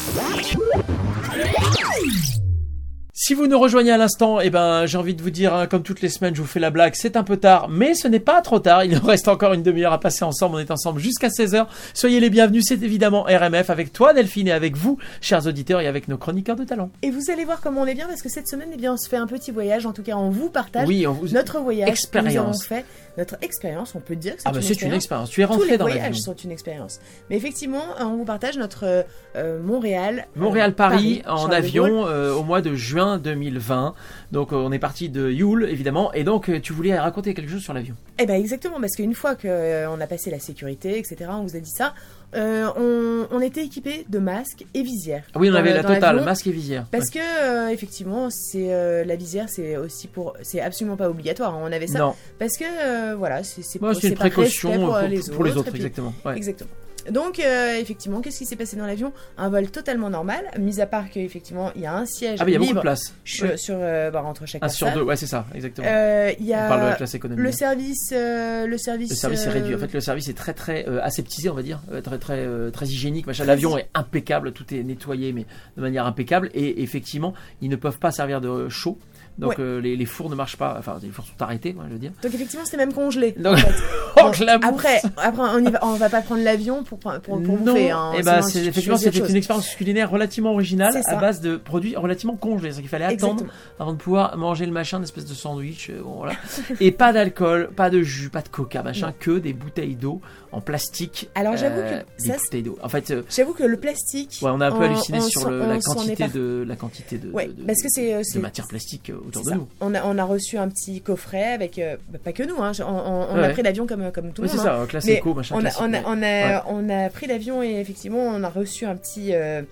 [3.16, 5.82] Si vous nous rejoignez à l'instant, eh ben, j'ai envie de vous dire, hein, comme
[5.82, 8.20] toutes les semaines, je vous fais la blague, c'est un peu tard, mais ce n'est
[8.20, 8.84] pas trop tard.
[8.84, 10.56] Il nous reste encore une demi-heure à passer ensemble.
[10.56, 11.66] On est ensemble jusqu'à 16h.
[11.94, 12.64] Soyez les bienvenus.
[12.68, 16.56] C'est évidemment RMF avec toi, Delphine, et avec vous, chers auditeurs, et avec nos chroniqueurs
[16.56, 16.90] de talent.
[17.02, 18.96] Et vous allez voir comment on est bien parce que cette semaine, eh bien, on
[18.98, 19.86] se fait un petit voyage.
[19.86, 21.88] En tout cas, on vous partage Oui, on vous- notre voyage.
[21.88, 22.34] Expérience.
[22.34, 22.84] que Nous avons fait
[23.16, 23.94] notre expérience.
[23.94, 25.30] On peut dire que c'est Ah, bah, une c'est une expérience.
[25.30, 27.00] Tu es Tous rentré les dans voyages sont une expérience.
[27.30, 29.02] Mais effectivement, euh, on vous partage notre euh,
[29.36, 30.26] euh, Montréal.
[30.36, 33.94] euh, Montréal-Paris en avion euh, au mois de juin 2020.
[34.32, 37.72] Donc on est parti de Youl évidemment et donc tu voulais raconter quelque chose sur
[37.74, 37.94] l'avion.
[38.18, 41.60] Eh ben exactement, parce qu'une fois qu'on a passé la sécurité, etc., on vous a
[41.60, 41.94] dit ça,
[42.34, 45.24] euh, on, on était équipé de masques et visières.
[45.34, 46.86] Ah oui on avait la totale, masque et visière.
[46.90, 47.20] Parce Ouais.
[47.20, 51.54] que euh, effectivement, c'est euh, la visière, c'est aussi pour, c'est absolument pas obligatoire.
[51.54, 55.20] hein, on avait ça Non, parce que voilà, c'est c'est une précaution pour, pour, les
[55.30, 56.12] pour les autres, autres et puis- exactement.
[56.24, 56.36] Ouais.
[56.36, 56.70] Exactement.
[57.10, 59.12] Donc euh, effectivement, qu'est-ce qui s'est passé dans l'avion?
[59.36, 62.52] Un vol totalement normal, mis à part qu'effectivement il y a un siège Ah il
[62.52, 63.14] y a beaucoup de libre place.
[63.24, 63.56] sur, Ouais.
[63.56, 65.02] sur, euh, bah, entre chaque Un sur personne.
[65.02, 65.86] deux, ouais c'est ça, exactement.
[65.90, 67.44] Euh, On parle de la classe économique.
[67.44, 69.10] le service, le service.
[69.10, 69.74] Le service est réduit.
[69.74, 73.26] En fait, le service est très très aseptisé, on va dire, très très très hygiénique.
[73.26, 73.44] Machin.
[73.44, 76.50] L'avion est impeccable, tout est nettoyé, mais de manière impeccable.
[76.54, 78.98] Et effectivement, ils ne peuvent pas servir de chaud.
[79.38, 79.56] Donc Ouais.
[79.60, 80.76] euh, les, les fours ne marchent pas.
[80.78, 82.12] Enfin, les fours sont arrêtés, moi, je veux dire.
[82.22, 83.32] Donc effectivement, c'était même congelé.
[83.32, 83.72] Donc- en fait.
[84.16, 87.40] Oh, Bon, après, après, on y va, on va pas prendre l'avion pour pour, pour
[87.40, 87.90] non, bouffer.
[87.90, 91.16] Hein, et ben sinon, c'est tu effectivement c'était une expérience culinaire relativement originale C'est à
[91.16, 92.70] base de produits relativement congelés.
[92.72, 93.44] C'est qu'il fallait attendre
[93.80, 96.34] avant de pouvoir manger le machin, une espèce de sandwich, euh, bon, voilà.
[96.80, 99.14] et pas d'alcool, pas de jus, pas de coca, machin, Non.
[99.18, 100.20] que des bouteilles d'eau
[100.52, 101.28] en plastique.
[101.34, 102.78] Alors, j'avoue euh, que des ça, bouteilles d'eau.
[102.84, 104.38] En fait, euh, J'avoue que le plastique.
[104.42, 107.48] ouais, on a un peu halluciné sur le- la quantité de la quantité de, Ouais,
[107.48, 109.54] de- de- parce que c'est de c'est- matière plastique autour de ça.
[109.54, 109.68] nous.
[109.80, 112.72] On a, on a reçu un petit coffret avec, euh, bah, pas que nous, hein,
[112.86, 114.64] on, a pris l'avion comme, comme tout le Oui, monde.
[114.64, 114.80] c'est hein.
[114.82, 115.56] ça, classe Mais éco, machin.
[115.58, 116.60] on, a, on, a, on, a, Ouais.
[116.68, 119.62] on a pris l'avion et effectivement on a reçu un petit, euh,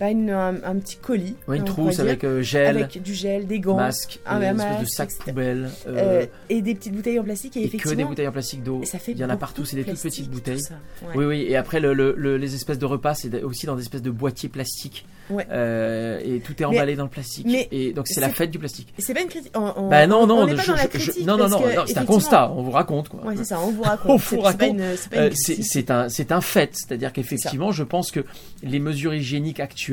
[0.00, 1.36] bah, une- un, un petit colis.
[1.46, 4.52] Ouais, une on trousse dire, avec euh, gel, avec du gel, des gants, masque, un
[4.54, 5.68] masque, de sac poubelle.
[5.86, 8.32] euh, euh, et des petites bouteilles en plastique et, et que effectivement des bouteilles en
[8.32, 8.80] plastique d'eau.
[9.08, 10.62] Il y en a partout, c'est des toutes petites bouteilles.
[11.02, 11.08] Ouais.
[11.14, 13.82] Oui, oui, et après le, le- le- les espèces de repas, c'est aussi dans des
[13.82, 15.04] espèces de boîtiers plastiques.
[15.28, 15.46] Ouais.
[15.52, 17.46] Euh, et tout est Mais- emballé dans le plastique.
[17.48, 18.92] mais et donc c'est la fête du plastique.
[18.98, 19.52] C'est pas une critique.
[19.54, 21.24] On, on- bah non, non, on pas je- dans la je- critique.
[21.24, 23.24] non, non, non, c'est un effectivement- constat, on vous raconte quoi.
[23.24, 24.20] Ouais, c'est ça, on vous On raconte.
[24.20, 24.80] vous c'est pas raconte.
[25.14, 28.24] Euh, c'est un, c'est un fait, c'est-à-dire qu'effectivement, je pense que
[28.64, 29.89] les mesures hygiéniques actuelles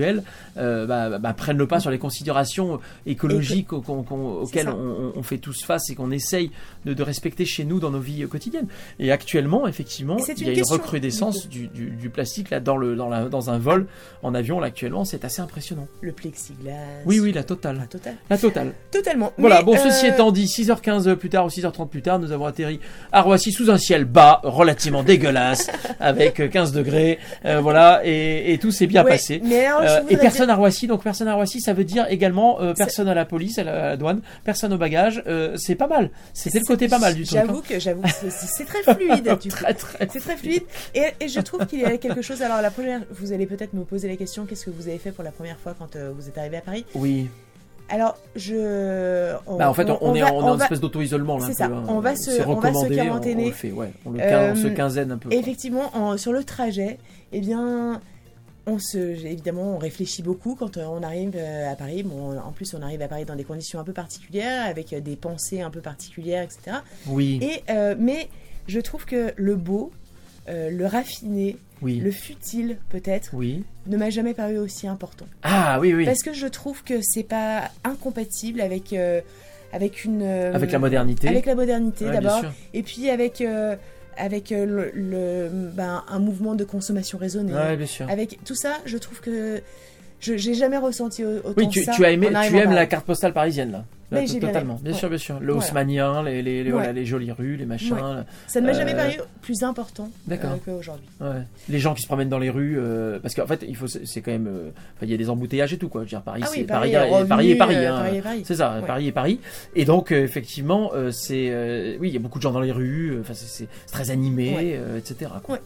[0.57, 5.13] euh, bah, bah, prennent le pas sur les considérations écologiques au- qu'on- qu'on- auxquelles on,
[5.15, 6.51] on fait tous face et qu'on essaye
[6.86, 8.67] de, de respecter chez nous dans nos vies euh, quotidiennes.
[8.99, 12.95] Et actuellement, effectivement, il y a une recrudescence du, du- du plastique là dans le
[12.95, 13.88] dans, la, dans un vol
[14.23, 15.88] en avion là actuellement, c'est assez impressionnant.
[16.01, 16.73] Le plexiglas.
[17.05, 18.15] Oui, oui, la totale, La totale.
[18.29, 18.73] la totale.
[18.91, 19.31] Totalement.
[19.38, 22.31] Voilà, Mais, bon, euh, ceci étant dit, 6h15 plus tard ou 6h30 plus tard, nous
[22.31, 22.79] avons atterri
[23.12, 28.53] à Roissy sous un ciel bas, relativement dégueulasse, avec euh, 15 degrés, euh, voilà, et,
[28.53, 29.41] et tout s'est bien ouais, passé.
[29.43, 32.06] Mais alors, Euh, et personne dire- à Roissy, donc personne à Roissy, ça veut dire
[32.10, 35.23] également euh, personne à la police, à la, à la douane, personne au bagage.
[35.28, 36.12] euh, c'est pas mal.
[36.34, 37.26] C'était le côté pas mal du.
[37.26, 37.63] J'avoue hein.
[37.67, 39.38] que j'avoue que c'est- très fluide.
[39.50, 40.08] Très très.
[40.12, 40.63] C'est très fluide.
[40.95, 42.41] Et, et je trouve qu'il y a quelque chose.
[42.41, 45.12] Alors, la première, vous allez peut-être me poser la question qu'est-ce que vous avez fait
[45.12, 46.86] pour la première fois quand euh, vous êtes arrivé à Paris?
[46.95, 47.28] Oui.
[47.89, 49.34] Alors, je.
[49.47, 51.67] on- Bah, en fait, on, on est, va- en- on va- espèce d'auto-isolement C'est ça,
[51.69, 51.84] peu, hein.
[51.88, 53.43] on va se- on va se quarantainer.
[53.43, 53.91] On, le fait, ouais.
[54.06, 55.32] On le on se Euh, quinzaine un peu.
[55.32, 56.97] Effectivement, en- sur le trajet,
[57.32, 58.02] eh bien,
[58.67, 62.03] on se, évidemment, on réfléchit beaucoup quand euh, on arrive euh, à Paris.
[62.03, 64.99] Bon, en plus, on arrive à Paris dans des conditions un peu particulières, avec euh,
[64.99, 66.77] des pensées un peu particulières, etc.
[67.08, 67.39] Oui.
[67.41, 68.27] Et, euh, mais
[68.67, 69.91] je trouve que le beau,
[70.49, 71.97] euh, le raffiné, Oui.
[71.99, 73.63] le futile, peut-être, Oui.
[73.88, 75.25] ne m'a jamais paru aussi important.
[75.43, 76.06] Ah oui, oui.
[76.06, 79.21] Parce que je trouve que c'est pas incompatible avec, euh,
[79.71, 80.21] avec une.
[80.21, 81.27] euh, Avec la modernité.
[81.30, 82.41] Avec la modernité Ouais, d'abord.
[82.73, 83.41] Et puis avec,
[84.17, 87.53] avec euh, le, le- ben, un mouvement de consommation raisonnée.
[87.53, 88.10] Ouais, bien sûr.
[88.10, 89.62] Avec tout ça, je trouve que
[90.19, 91.93] je j'ai jamais ressenti au- autant Oui, tu, ça.
[91.93, 93.86] tu as aimé, tu à aimes la carte postale parisienne là.
[94.10, 94.97] Là, Mais j'ai bien totalement, bien Ouais.
[94.97, 95.38] sûr, bien sûr.
[95.41, 95.58] Le Voilà.
[95.58, 96.77] haussmannien, les, les, les, Ouais.
[96.77, 97.91] voilà, les jolies rues, les machins.
[97.91, 97.99] Ouais.
[97.99, 98.25] là.
[98.47, 101.06] Ça ne m'a jamais Euh, paru plus important euh, qu'aujourd'hui.
[101.19, 101.41] Ouais.
[101.67, 104.21] Les gens qui se promènent dans les rues, euh, parce qu'en fait, il faut, c'est
[104.21, 104.69] quand même, euh,
[105.01, 106.03] il y a des embouteillages et tout quoi.
[106.03, 106.91] Je veux dire, Paris, Ah oui, Paris
[107.27, 107.97] Paris, et Paris euh, hein.
[107.99, 108.41] Paris est Paris.
[108.45, 108.80] C'est ça.
[108.88, 109.41] Paris et Paris.
[109.75, 112.71] Et donc, effectivement, euh, c'est, euh, oui, il y a beaucoup de gens dans les
[112.71, 113.12] rues.
[113.12, 115.32] euh, Enfin, c'est- très animé, euh, etc.
[115.43, 115.60] quoi.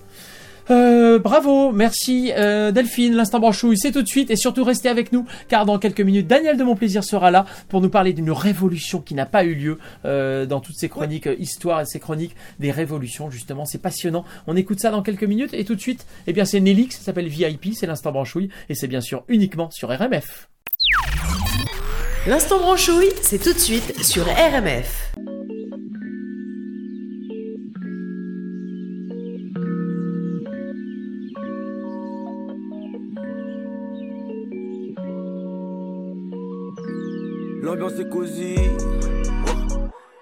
[0.69, 5.11] Euh, bravo, merci euh, Delphine, l'instant branchouille, c'est tout de suite et surtout restez avec
[5.11, 8.31] nous car dans quelques minutes Daniel de mon plaisir sera là pour nous parler d'une
[8.31, 12.35] révolution qui n'a pas eu lieu euh, dans toutes ces chroniques histoire et ces chroniques
[12.59, 14.23] des révolutions justement, c'est passionnant.
[14.47, 17.03] On écoute ça dans quelques minutes et tout de suite, eh bien c'est Nelix, ça
[17.03, 20.49] s'appelle VIP, c'est l'instant branchouille et c'est bien sûr uniquement sur RMF.
[22.27, 25.11] L'instant branchouille, c'est tout de suite sur RMF.
[38.01, 38.55] L'ambiance est cosy.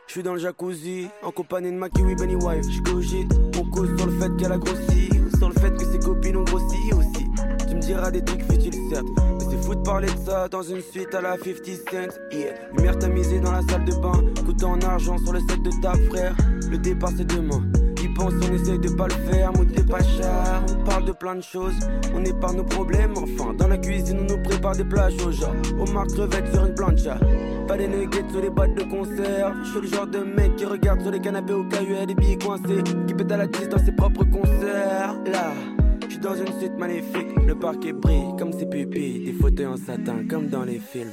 [0.08, 2.66] Je suis dans le jacuzzi, en compagnie de ma kiwi Benny Wife.
[2.70, 6.00] Je cogite, on cause sur le fait qu'elle a grossi, sur le fait que ses
[6.00, 7.26] copines ont grossi aussi.
[7.68, 10.64] Tu me diras des trucs futiles, certes, mais c'est fou de parler de ça dans
[10.64, 12.18] une suite à la 50 cents.
[12.32, 12.54] Yeah.
[12.76, 15.94] Lumière tamisée dans la salle de bain, coûtant en argent sur le set de ta
[16.10, 16.36] frère.
[16.70, 17.62] Le départ c'est demain.
[18.02, 20.64] Ils pensent on essaye de pas le faire, n'est pas cher.
[20.70, 21.76] On parle de plein de choses,
[22.16, 23.14] on épargne nos problèmes.
[23.16, 26.74] Enfin, dans la cuisine, on nous prépare des plats chauds, genre homard crevette sur une
[26.74, 27.18] plancha.
[27.70, 29.54] Pas des nuggets sur les boîtes de conserve.
[29.64, 32.16] Je suis le genre de mec qui regarde sur les canapés au caillou et des
[32.16, 32.82] billets coincés.
[33.08, 35.14] Qui pète à la tisse dans ses propres concerts.
[35.32, 35.52] Là,
[36.02, 37.28] je suis dans une suite magnifique.
[37.46, 39.26] Le parquet brille comme ses pupilles.
[39.26, 41.12] Des fauteuils en satin comme dans les films.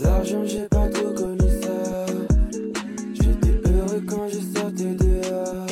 [0.00, 2.06] L'argent, j'ai pas trop connu ça.
[3.12, 5.66] J'étais heureux quand je sortais dehors.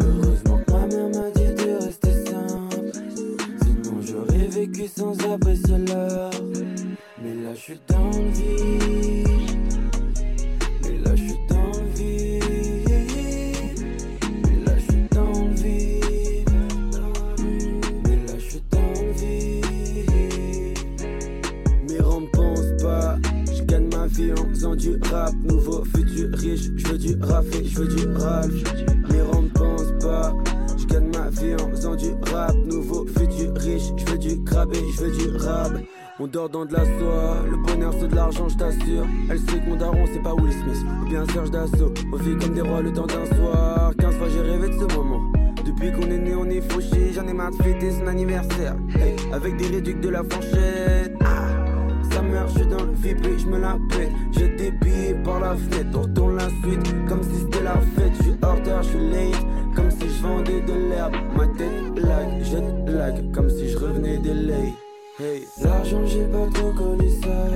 [0.00, 2.92] Heureusement ma mère m'a dit de rester simple.
[3.64, 6.30] Sinon j'aurais vécu sans apprécier l'heure.
[7.20, 9.29] Mais là je suis dans le vide.
[24.80, 25.34] Du rap.
[25.44, 26.70] Nouveau futur riche.
[26.76, 28.52] Je veux du rafé, je veux du Ralph.
[29.10, 30.34] Mais on pense pas.
[30.78, 32.54] Je gagne ma vie en faisant du rap.
[32.64, 33.90] Nouveau futur riche.
[33.96, 35.72] Je veux du grabé, je veux du rap.
[36.18, 39.06] On dort dans de la soie, le bonheur c'est de l'argent, je t'assure.
[39.30, 41.94] Elle sait que mon daron c'est pas Will Smith ou bien Serge Dassault.
[42.12, 43.92] On vit comme des rois le temps d'un soir.
[43.98, 45.22] 15 fois j'ai rêvé de ce moment.
[45.64, 47.12] Depuis qu'on est né, on est fauché.
[47.14, 48.76] J'en ai marre de fêter son anniversaire.
[49.32, 51.14] Avec des réducs de la fourchette.
[51.24, 51.49] Ah,
[53.38, 54.10] je me la pète.
[54.32, 58.12] Je des billets par la fenêtre, on retourne la suite comme si c'était la fête.
[58.18, 61.14] Je suis hors d'heure, je suis late, comme si je vendais de l'herbe.
[61.36, 64.74] Ma tête lag, je lag, comme si je revenais de late.
[65.18, 67.46] Hey, l'argent j'ai pas trop connu ça.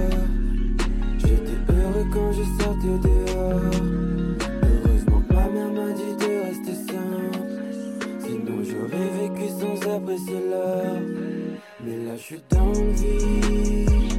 [1.18, 3.60] J'étais heureux quand je sortais dehors.
[4.62, 7.38] Heureusement ma mère m'a dit de rester simple.
[8.20, 11.00] Sinon j'aurais vécu sans apprécier l'heure.
[11.82, 14.13] Mais là je suis dans le vide.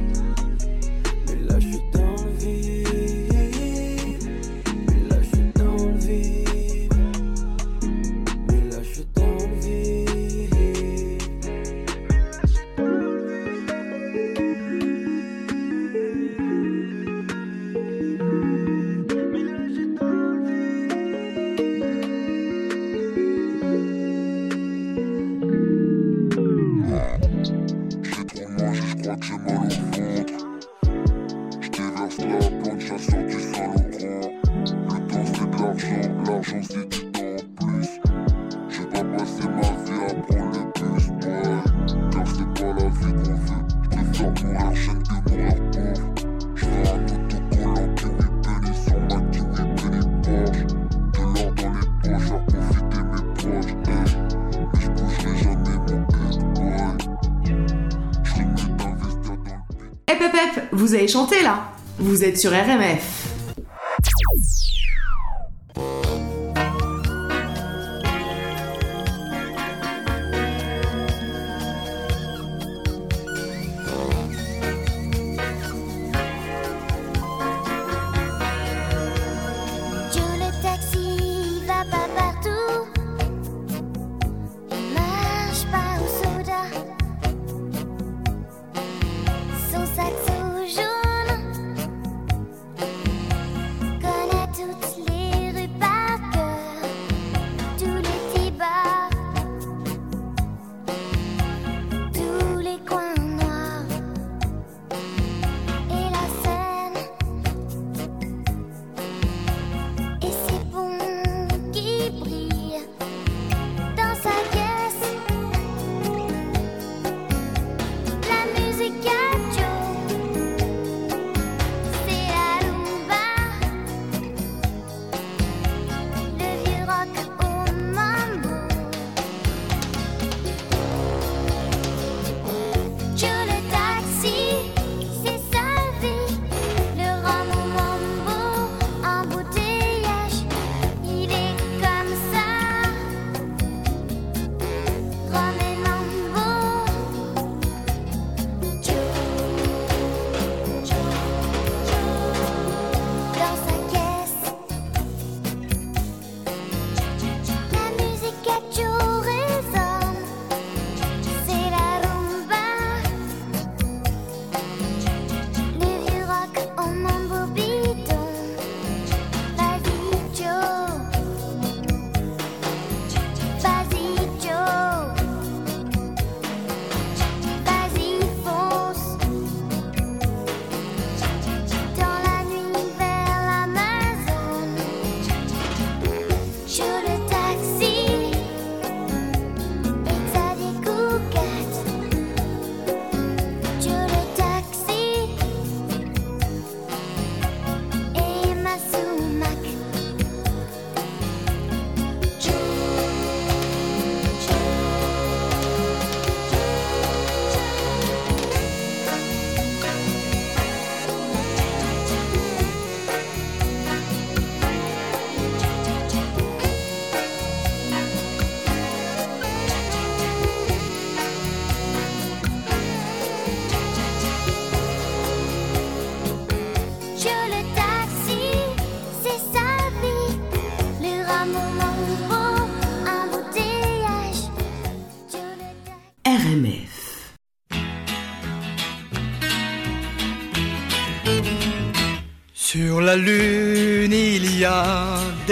[60.72, 63.15] Vous avez chanté là Vous êtes sur RMF.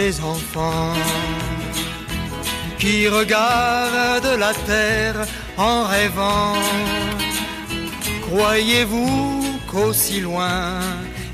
[0.06, 0.94] Des enfants
[2.80, 5.20] qui regardent la terre
[5.56, 6.56] en rêvant.
[8.26, 9.14] Croyez-vous
[9.70, 10.62] qu'aussi loin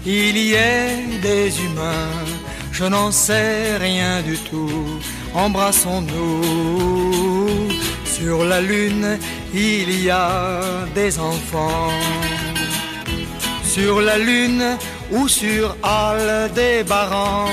[0.06, 0.96] il y ait
[1.28, 2.18] des humains?
[2.78, 5.00] Je n'en sais rien du tout.
[5.46, 6.42] Embrassons-nous.
[8.16, 9.08] Sur la lune,
[9.52, 10.60] il y a
[10.94, 11.90] des enfants.
[13.76, 14.66] sur la lune
[15.12, 17.46] ou sur Aldébaran,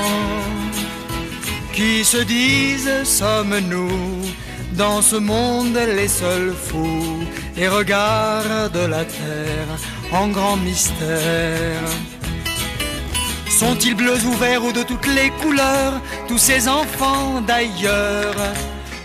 [1.78, 4.26] qui se disent sommes-nous.
[4.74, 7.24] Dans ce monde les seuls fous
[7.56, 9.72] et regardent la terre
[10.12, 11.88] en grand mystère.
[13.48, 18.42] Sont-ils bleus ou verts ou de toutes les couleurs, tous ces enfants d'ailleurs?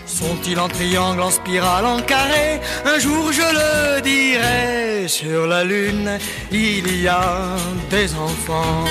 [0.07, 2.59] Sont-ils en triangle, en spirale, en carré?
[2.85, 6.17] Un jour je le dirai, sur la lune
[6.51, 7.55] il y a
[7.91, 8.85] des enfants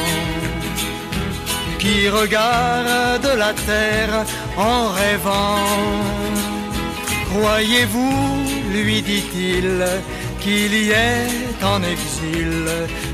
[1.82, 4.24] qui regardent la terre
[4.56, 5.66] en rêvant.
[7.30, 8.18] Croyez-vous,
[8.72, 9.84] lui dit-il,
[10.42, 12.64] qu'il y est en exil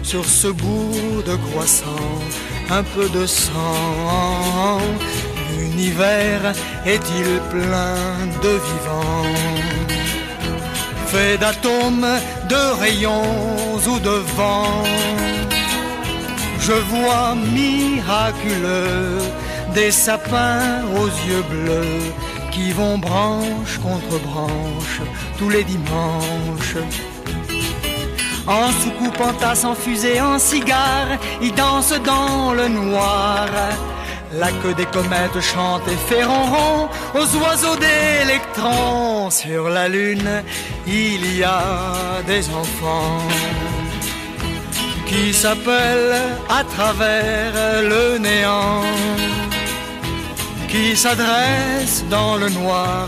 [0.03, 2.15] sur ce bout de croissant,
[2.69, 4.81] un peu de sang?
[5.57, 6.45] L'univers
[6.85, 8.13] est-il plein
[8.45, 9.35] de vivants?
[11.07, 12.11] Fait d'atomes,
[12.51, 13.35] de rayons
[13.91, 14.85] ou de vent?
[16.69, 19.17] Je vois miraculeux
[19.75, 22.13] des sapins aux yeux bleus
[22.51, 25.01] qui vont branche contre branche
[25.39, 26.77] tous les dimanches.
[28.47, 33.49] En soucoupe, en tasse, en fusée, en cigare, ils dansent dans le noir.
[34.35, 39.31] La queue des comètes chante et fait ronron aux oiseaux d'électrons.
[39.31, 40.43] Sur la lune,
[40.87, 43.23] il y a des enfants
[45.09, 48.83] qui s'appellent à travers le néant,
[50.69, 53.07] qui s'adressent dans le noir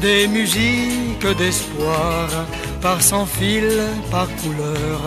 [0.00, 2.28] des musiques d'espoir
[2.80, 3.70] par sans fil,
[4.10, 5.00] par couleur,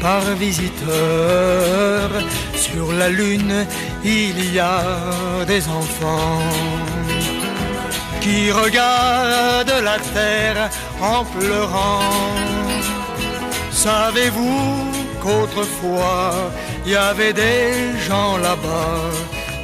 [0.00, 2.10] par visiteur.
[2.54, 3.66] Sur la lune,
[4.04, 4.82] il y a
[5.46, 6.42] des enfants
[8.20, 10.70] qui regardent la terre
[11.00, 12.00] en pleurant.
[13.70, 14.89] Savez-vous
[15.22, 16.50] qu'autrefois,
[16.84, 19.10] il y avait des gens là-bas,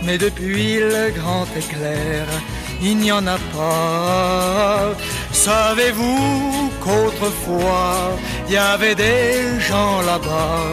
[0.05, 2.27] mais depuis le grand éclair,
[2.83, 4.95] il n'y en a pas.
[5.33, 8.17] Savez-vous qu'autrefois
[8.49, 10.71] il y avait des gens là-bas,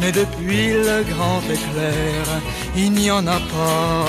[0.00, 2.24] mais depuis le grand éclair,
[2.76, 4.04] il n'y en a pas.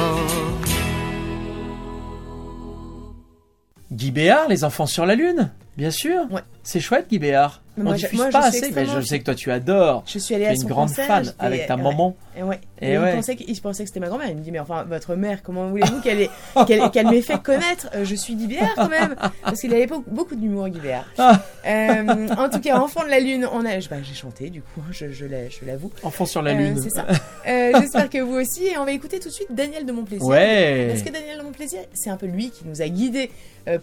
[3.91, 6.25] Guy Béard, Les enfants sur la lune, bien sûr.
[6.63, 7.61] C'est chouette, Guy Béard.
[7.83, 8.59] Mais moi, je- diffuse moi, je pas suis assez.
[8.61, 10.03] mais extrêmement- je sais que toi, tu adores.
[10.05, 12.15] Je suis allée Tu à es une son grande concert, fan avec ta ouais, maman.
[12.37, 12.59] Et ouais.
[12.81, 13.11] Et Et ouais.
[13.11, 14.29] il, pensait que, il pensait que c'était ma grand-mère.
[14.29, 16.29] Il me dit, mais enfin, votre mère, comment voulez-vous qu'elle ait-
[16.67, 17.89] qu'elle qu'elle m'ait fait connaître?
[17.95, 19.15] Euh, Je suis Guy Béard quand même.
[19.43, 21.05] Parce qu'il avait beaucoup, d'humour, Guy Béard.
[21.17, 21.41] Ah.
[21.67, 24.81] Euh, en tout cas, Enfant de la Lune, on a, bah, j'ai chanté du coup,
[24.91, 25.25] je, je
[25.65, 25.91] l'avoue.
[26.03, 26.79] Enfant sur la Euh, lune.
[26.81, 27.05] c'est ça.
[27.47, 28.65] Euh, J'espère que vous aussi.
[28.67, 30.25] Et on va écouter tout de suite Daniel de Montplaisir.
[30.27, 30.87] Ouais.
[30.89, 33.31] Parce que Daniel de Montplaisir, c'est un peu lui qui nous a guidés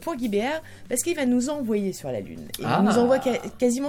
[0.00, 2.40] pour Guy Béard, parce qu'il va nous envoyer sur la Lune.
[2.60, 2.78] Et Ah.
[2.80, 3.38] Il nous envoie ca-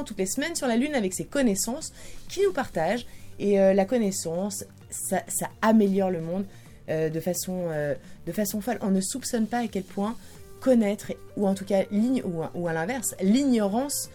[0.03, 1.93] toutes les semaines sur la Lune avec ses connaissances
[2.29, 3.05] qui nous partage.
[3.39, 5.21] Et euh, la connaissance, ça,
[5.61, 6.45] améliore le monde
[6.89, 7.95] euh, de, façon, euh,
[8.25, 8.79] de façon folle.
[8.81, 10.15] On ne soupçonne pas à quel point
[10.59, 14.09] connaître, ou en tout cas, ou, à l'inverse, l'ignorance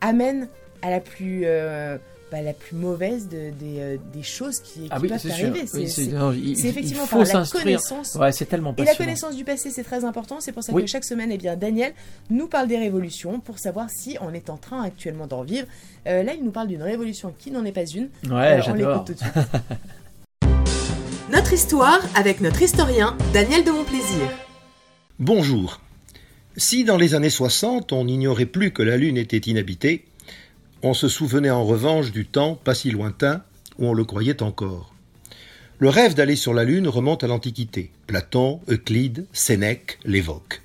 [0.00, 0.48] amène
[0.82, 1.44] à la plus,
[2.30, 5.64] bah, la plus mauvaise de- des, euh, des choses qui, qui Ah oui, peuvent arriver.
[5.74, 8.14] Oui, C'est- effectivement il faut par la connaissance.
[8.14, 10.38] Ouais, c'est tellement Et la connaissance du passé, c'est très important.
[10.40, 10.82] C'est pour ça Oui.
[10.84, 11.92] que chaque semaine, eh bien, Daniel
[12.30, 15.66] nous parle des révolutions pour savoir si on est en train actuellement d'en vivre.
[16.06, 18.08] Euh, là, il nous parle d'une révolution qui n'en est pas une.
[18.30, 19.32] Ouais, Euh, on l'écoute tout de suite.
[21.30, 24.28] Notre histoire avec notre historien Daniel de Montplaisir.
[25.18, 25.80] Bonjour.
[26.56, 30.04] Si dans les années 60 on n'ignorait plus que la Lune était inhabitée,
[30.82, 33.42] on se souvenait en revanche du temps pas si lointain
[33.78, 34.94] où on le croyait encore.
[35.78, 37.90] Le rêve d'aller sur la Lune remonte à l'Antiquité.
[38.06, 40.62] Platon, Euclide, Sénèque l'évoquent.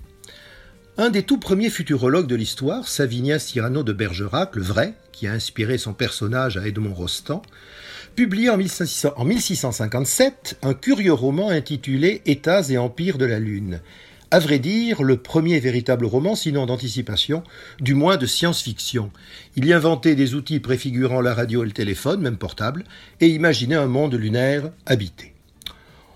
[0.97, 5.33] Un des tout premiers futurologues de l'histoire, Savinien Cyrano de Bergerac, le vrai, qui a
[5.33, 7.41] inspiré son personnage à Edmond Rostand,
[8.17, 13.81] 1600 en 1657 un curieux roman intitulé États et empires de la Lune.
[14.35, 17.41] À vrai dire, le premier véritable roman, sinon d'anticipation,
[17.79, 19.09] du moins de science-fiction.
[19.55, 22.83] Il y inventait des outils préfigurant la radio et le téléphone, même portable,
[23.21, 25.33] et imaginait un monde lunaire habité.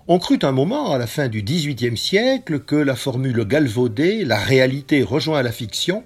[0.06, 4.38] On crut un moment, à la fin du XVIIIe siècle, que la formule galvaudée, la
[4.38, 6.04] réalité rejoint la fiction,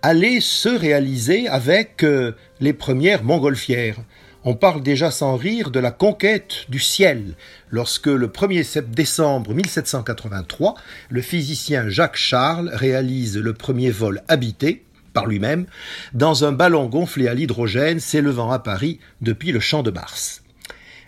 [0.00, 3.98] allait se réaliser avec euh, les premières montgolfières.
[4.42, 7.34] On parle déjà sans rire de la conquête du ciel,
[7.70, 10.76] lorsque le 1er sept- décembre 1783,
[11.10, 14.82] le physicien Jacques Charles réalise le premier vol habité,
[15.12, 15.66] par lui-même,
[16.14, 20.42] dans un ballon gonflé à l'hydrogène s'élevant à Paris depuis le champ de Mars.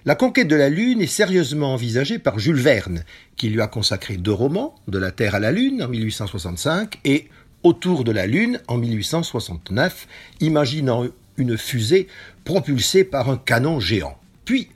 [0.05, 3.03] La conquête de la Lune est sérieusement envisagée par Jules Verne,
[3.37, 7.29] qui lui a consacré deux romans, De la Terre à la Lune en 1865 et
[7.63, 10.09] Autour de la Lune en 1869,
[10.41, 11.07] imaginant
[11.37, 12.09] une fusée
[12.45, 14.19] propulsée par un canon géant.
[14.45, 14.69] Puis,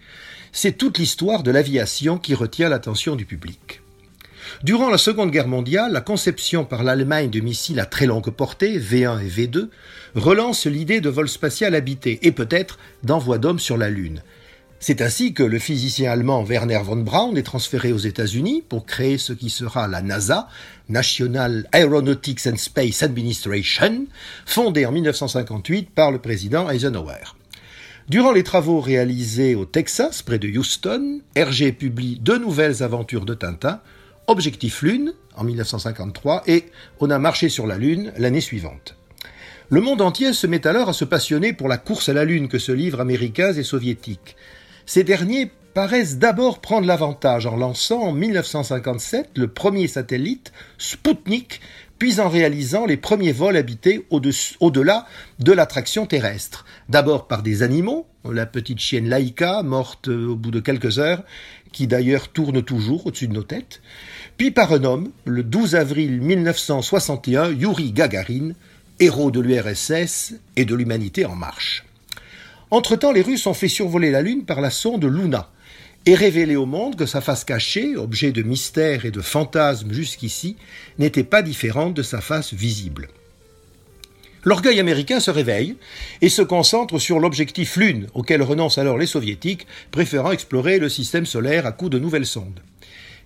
[0.53, 3.83] c'est toute l'histoire de l'aviation qui retient l'attention du public.
[4.63, 8.79] Durant la Seconde Guerre mondiale, la conception par l'Allemagne de missiles à très longue portée,
[8.79, 9.69] V1 et V2,
[10.15, 14.23] relance l'idée de vol spatial habité et peut-être d'envoi d'hommes sur la Lune.
[14.79, 19.19] C'est ainsi que le physicien allemand Werner von Braun est transféré aux États-Unis pour créer
[19.19, 20.49] ce qui sera la NASA,
[20.89, 24.07] National Aeronautics and Space Administration,
[24.45, 27.35] fondée en 1958 par le président Eisenhower.
[28.09, 33.35] Durant les travaux réalisés au Texas, près de Houston, Hergé publie deux nouvelles aventures de
[33.35, 33.81] Tintin,
[34.29, 36.67] Objectif Lune en 1953 et
[37.01, 38.95] On a marché sur la Lune l'année suivante.
[39.71, 42.47] Le monde entier se met alors à se passionner pour la course à la Lune
[42.47, 44.37] que se livrent Américains et Soviétiques.
[44.87, 51.61] Ces derniers paraissent d'abord prendre l'avantage en lançant en 1957 le premier satellite, Sputnik,
[51.99, 55.07] puis en réalisant les premiers vols habités au-delà
[55.39, 56.65] de l'attraction terrestre.
[56.89, 61.23] D'abord par des animaux, la petite chienne Laïka, morte euh, au bout de quelques heures,
[61.73, 63.81] qui d'ailleurs tourne toujours au-dessus de nos têtes,
[64.37, 68.53] puis par un homme, le 12 avril 1961, Yuri Gagarin,
[69.01, 71.85] héros de l'URSS et de l'humanité en marche.
[72.71, 75.51] Entre-temps, les Russes ont fait survoler la Lune par la sonde Luna
[76.07, 80.57] et révélé au monde que sa face cachée, objet de mystère et de fantasme jusqu'ici,
[80.99, 83.09] n'était pas différente de sa face visible.
[84.45, 85.75] L'orgueil américain se réveille
[86.21, 91.27] et se concentre sur l'objectif Lune, auquel renoncent alors les soviétiques, préférant explorer le système
[91.27, 92.61] solaire à coups de nouvelles sondes.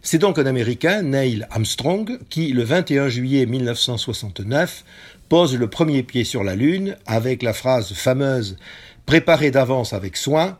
[0.00, 4.86] C'est donc un Américain, Neil Armstrong, qui, le 21 juillet 1969,
[5.28, 8.56] pose le premier pied sur la Lune avec la phrase fameuse
[9.04, 10.56] Préparée d'avance avec soin,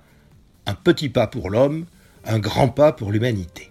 [0.67, 1.87] un petit pas pour l'homme,
[2.25, 3.71] un grand pas pour l'humanité,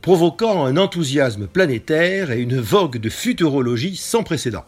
[0.00, 4.64] provoquant un enthousiasme planétaire et une vogue de futurologie sans précédent.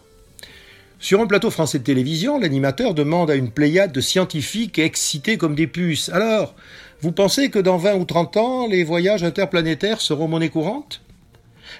[0.98, 5.54] Sur un plateau français de télévision, l'animateur demande à une pléiade de scientifiques excités comme
[5.54, 6.54] des puces Alors,
[7.00, 11.02] vous pensez que dans 20 ou 30 ans, les voyages interplanétaires seront monnaie courante?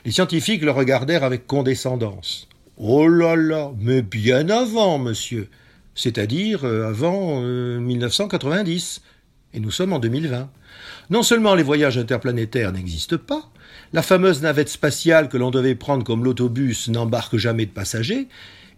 [0.04, 2.48] Les scientifiques le regardèrent avec condescendance.
[2.76, 5.48] Oh là là, mais bien avant, monsieur
[5.94, 9.02] c'est-à-dire euh, avant euh, 1990.
[9.54, 10.50] Et nous sommes en 2020.
[11.10, 13.50] Non seulement les voyages interplanétaires n'existent pas,
[13.92, 18.28] la fameuse navette spatiale que l'on devait prendre comme l'autobus n'embarque jamais de passagers,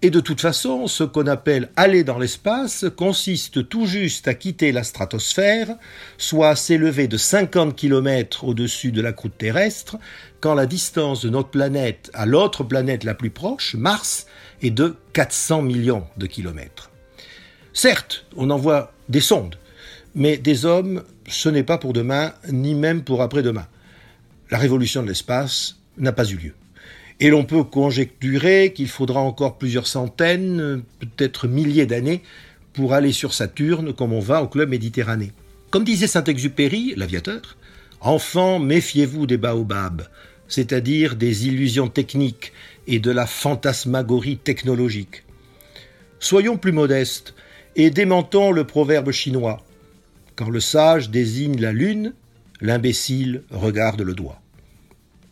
[0.02, 4.70] et de toute façon, ce qu'on appelle aller dans l'espace consiste tout juste à quitter
[4.70, 5.74] la stratosphère,
[6.18, 9.96] soit à s'élever de 50 km au-dessus de la croûte terrestre,
[10.40, 14.26] quand la distance de notre planète à l'autre planète la plus proche, Mars,
[14.60, 16.90] est de 400 millions de kilomètres.
[17.72, 19.56] Certes, on envoie des sondes,
[20.14, 23.66] mais des hommes, ce n'est pas pour demain, ni même pour après-demain.
[24.50, 26.54] La révolution de l'espace n'a pas eu lieu.
[27.18, 32.22] Et l'on peut conjecturer qu'il faudra encore plusieurs centaines, peut-être milliers d'années
[32.72, 35.30] pour aller sur Saturne comme on va au club méditerranéen.
[35.70, 37.56] Comme disait Saint-Exupéry, l'aviateur,
[38.00, 40.06] Enfants, méfiez-vous des baobabs,
[40.48, 42.52] c'est-à-dire des illusions techniques
[42.86, 45.24] et de la fantasmagorie technologique.
[46.20, 47.34] Soyons plus modestes
[47.74, 49.64] et démentons le proverbe chinois.
[50.36, 52.12] Quand le sage désigne la lune,
[52.60, 54.38] l'imbécile regarde le doigt.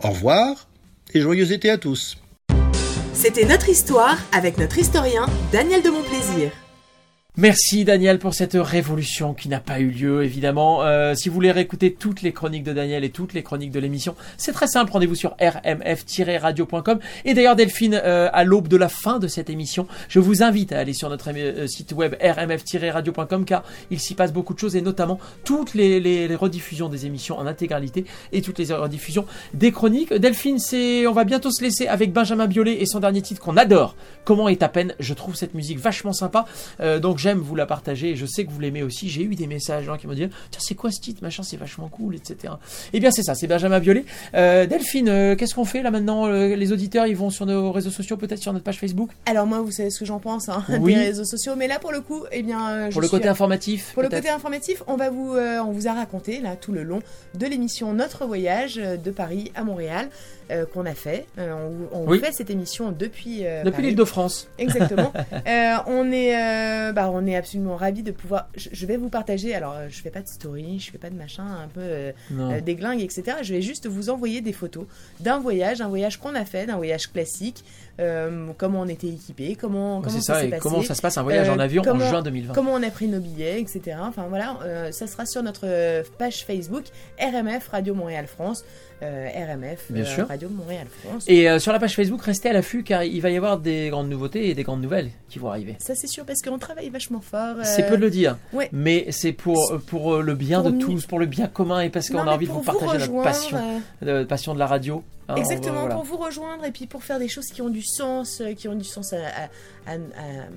[0.03, 0.67] Au revoir
[1.13, 2.17] et joyeux été à tous.
[3.13, 6.53] C'était notre histoire avec notre historien Daniel de Montplaisir.
[7.37, 10.85] Merci Daniel pour cette révolution qui n'a pas eu lieu évidemment.
[10.85, 13.80] Euh, si vous voulez réécouter toutes les chroniques de Daniel et toutes les chroniques de
[13.80, 14.93] l'émission, c'est très simple.
[14.93, 17.01] Rendez-vous sur rmf-radio.com.
[17.24, 20.70] Et d'ailleurs Delphine, euh, à l'aube de la fin de cette émission, je vous invite
[20.72, 24.76] à aller sur notre euh, site web rmf-radio.com car il s'y passe beaucoup de choses
[24.76, 29.72] et notamment toutes les, les- rediffusions des émissions en intégralité et toutes les rediffusions des
[29.72, 30.12] chroniques.
[30.14, 33.57] Delphine, c'est, on va bientôt se laisser avec Benjamin Biolay et son dernier titre qu'on
[33.57, 33.97] adore.
[34.24, 36.45] Comment est à peine Je trouve cette musique vachement sympa.
[37.03, 39.09] Donc j'aime vous la partager et je sais que vous l'aimez aussi.
[39.09, 41.57] J'ai eu des messages gens qui m'ont dit tiens c'est quoi ce titre machin c'est
[41.57, 42.53] vachement cool etc.
[42.93, 44.05] Eh bien c'est ça c'est Benjamin Biolay.
[44.35, 47.72] Euh, Delphine euh, qu'est-ce qu'on fait là maintenant Euh, Les auditeurs ils vont sur nos
[47.72, 49.11] réseaux sociaux peut-être sur notre page Facebook?
[49.27, 50.95] Alors moi, vous savez ce que j'en pense hein, Oui.
[50.95, 53.29] des réseaux sociaux, mais là pour le coup, eh bien, je pour le suis- côté
[53.29, 53.93] informatif.
[53.95, 57.01] Pour le côté informatif, on va vous, on vous a raconté là tout le long
[57.39, 60.09] de l'émission Notre voyage de Paris à Montréal
[60.51, 61.27] euh, qu'on a fait.
[61.39, 61.53] Euh,
[61.93, 62.19] on on Oui.
[62.21, 63.87] fait cette émission depuis euh, Depuis Paris.
[63.89, 64.49] l'Île-de-France.
[64.59, 65.13] Exactement.
[65.47, 68.49] Euh, on est, bah, on est absolument ravis de pouvoir.
[68.57, 69.55] Je, je vais vous partager.
[69.55, 72.13] Alors, je fais pas de story, je fais pas de machin un peu
[72.63, 73.39] déglingue, etc.
[73.43, 74.87] Je vais juste vous envoyer des photos
[75.21, 77.65] d'un voyage, un voyage qu'on a fait, d'un voyage classique,
[78.57, 81.23] comment on était équipé, comment, comment ça ça, s'est passé, comment ça se passe un
[81.23, 82.55] voyage en avion en comment- juin 2020.
[82.55, 83.97] Comment on a pris nos billets, etc.
[84.01, 84.59] Enfin voilà,
[84.93, 85.67] ça sera sur notre
[86.19, 86.85] page Facebook
[87.21, 88.65] RMF Radio Montréal France,
[89.03, 90.29] RMF Bien euh, sûr.
[90.29, 91.25] Radio Montréal France.
[91.29, 93.89] Et euh, sur la page Facebook, restez à l'affût car il va y avoir des
[93.91, 95.77] grandes nouveautés et des grandes nouvelles qui vont arriver.
[95.79, 97.57] Ça c'est sûr parce qu'on travaille vachement fort.
[97.63, 98.69] C'est euh, peu de le dire, ouais.
[98.73, 102.09] mais c'est pour, pour le bien Pour de tous, pour le bien commun et parce
[102.11, 103.57] qu'on a envie de vous partager notre passion,
[104.03, 105.03] euh, euh, passion de la radio.
[105.29, 105.95] hein, Exactement, voilà.
[105.97, 108.69] pour vous rejoindre et puis pour faire des choses qui ont du sens, euh, qui
[108.69, 110.49] ont du sens à, à- à- à-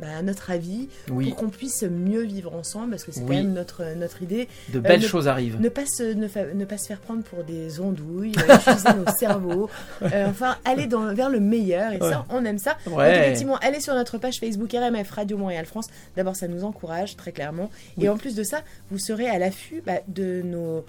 [0.00, 1.28] bah, notre avis, Oui.
[1.28, 3.26] pour qu'on puisse mieux vivre ensemble, parce que c'est Oui.
[3.26, 4.48] quand même notre, notre idée.
[4.72, 5.60] De belles ne- choses arrivent.
[5.60, 8.88] Ne pas, se, ne, fa- ne pas se faire prendre pour des ondouilles, euh, utiliser
[8.94, 9.70] nos cerveaux,
[10.02, 12.10] euh, enfin aller dans, vers le meilleur, et Ouais.
[12.10, 12.76] ça, on aime ça.
[12.86, 15.86] Donc effectivement, allez sur notre page Facebook RMF Radio Montréal France.
[16.16, 17.70] D'abord, ça nous encourage très clairement.
[17.96, 18.04] Oui.
[18.04, 20.84] Et en plus de ça, vous serez à l'affût bah, de nos...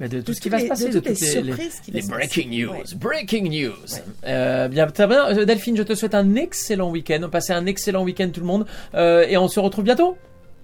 [0.00, 1.42] Mais de tout de ce qui va se les- passer, de de toutes les les,
[1.42, 2.82] les- surprises qui les se breaking news, Ouais.
[2.96, 3.72] breaking news.
[4.26, 5.28] Euh, bien, très bien.
[5.36, 7.28] Euh, Delphine, je te souhaite un excellent week-end.
[7.32, 10.16] Passez un excellent week-end tout le monde, Euh, et on se retrouve bientôt.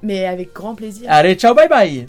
[0.03, 1.07] Mais avec grand plaisir.
[1.09, 2.07] Allez, ciao, bye bye.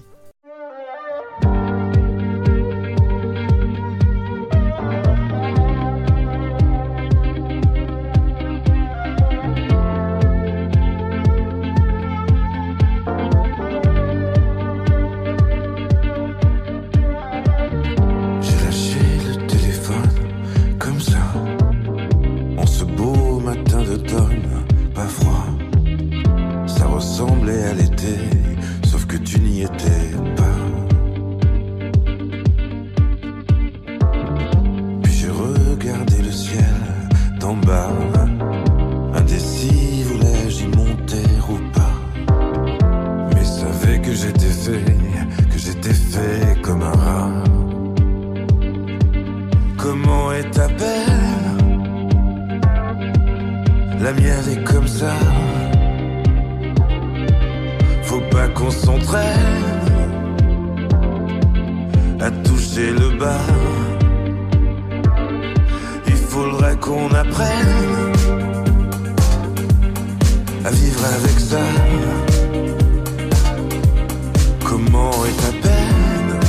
[70.65, 71.61] À vivre avec ça.
[74.63, 76.39] Comment est ta peine?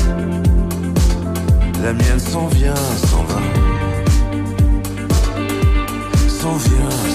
[1.83, 2.75] La mienne s'en vient,
[3.07, 3.41] s'en va.
[6.29, 7.14] S'en vient,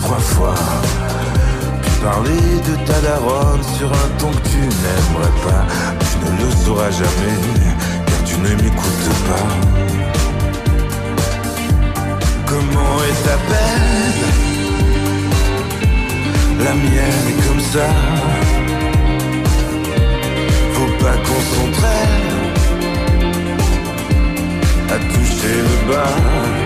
[0.00, 0.54] trois fois.
[1.82, 5.64] Puis parler de ta daronne sur un ton que tu n'aimerais pas.
[6.00, 7.38] Tu ne le sauras jamais,
[8.06, 9.48] car tu ne m'écoutes pas.
[12.46, 14.22] Comment est ta peine?
[16.64, 17.88] La mienne est comme ça.
[20.72, 22.34] Faut pas qu'on s'entraîne
[24.90, 26.65] à toucher le bas.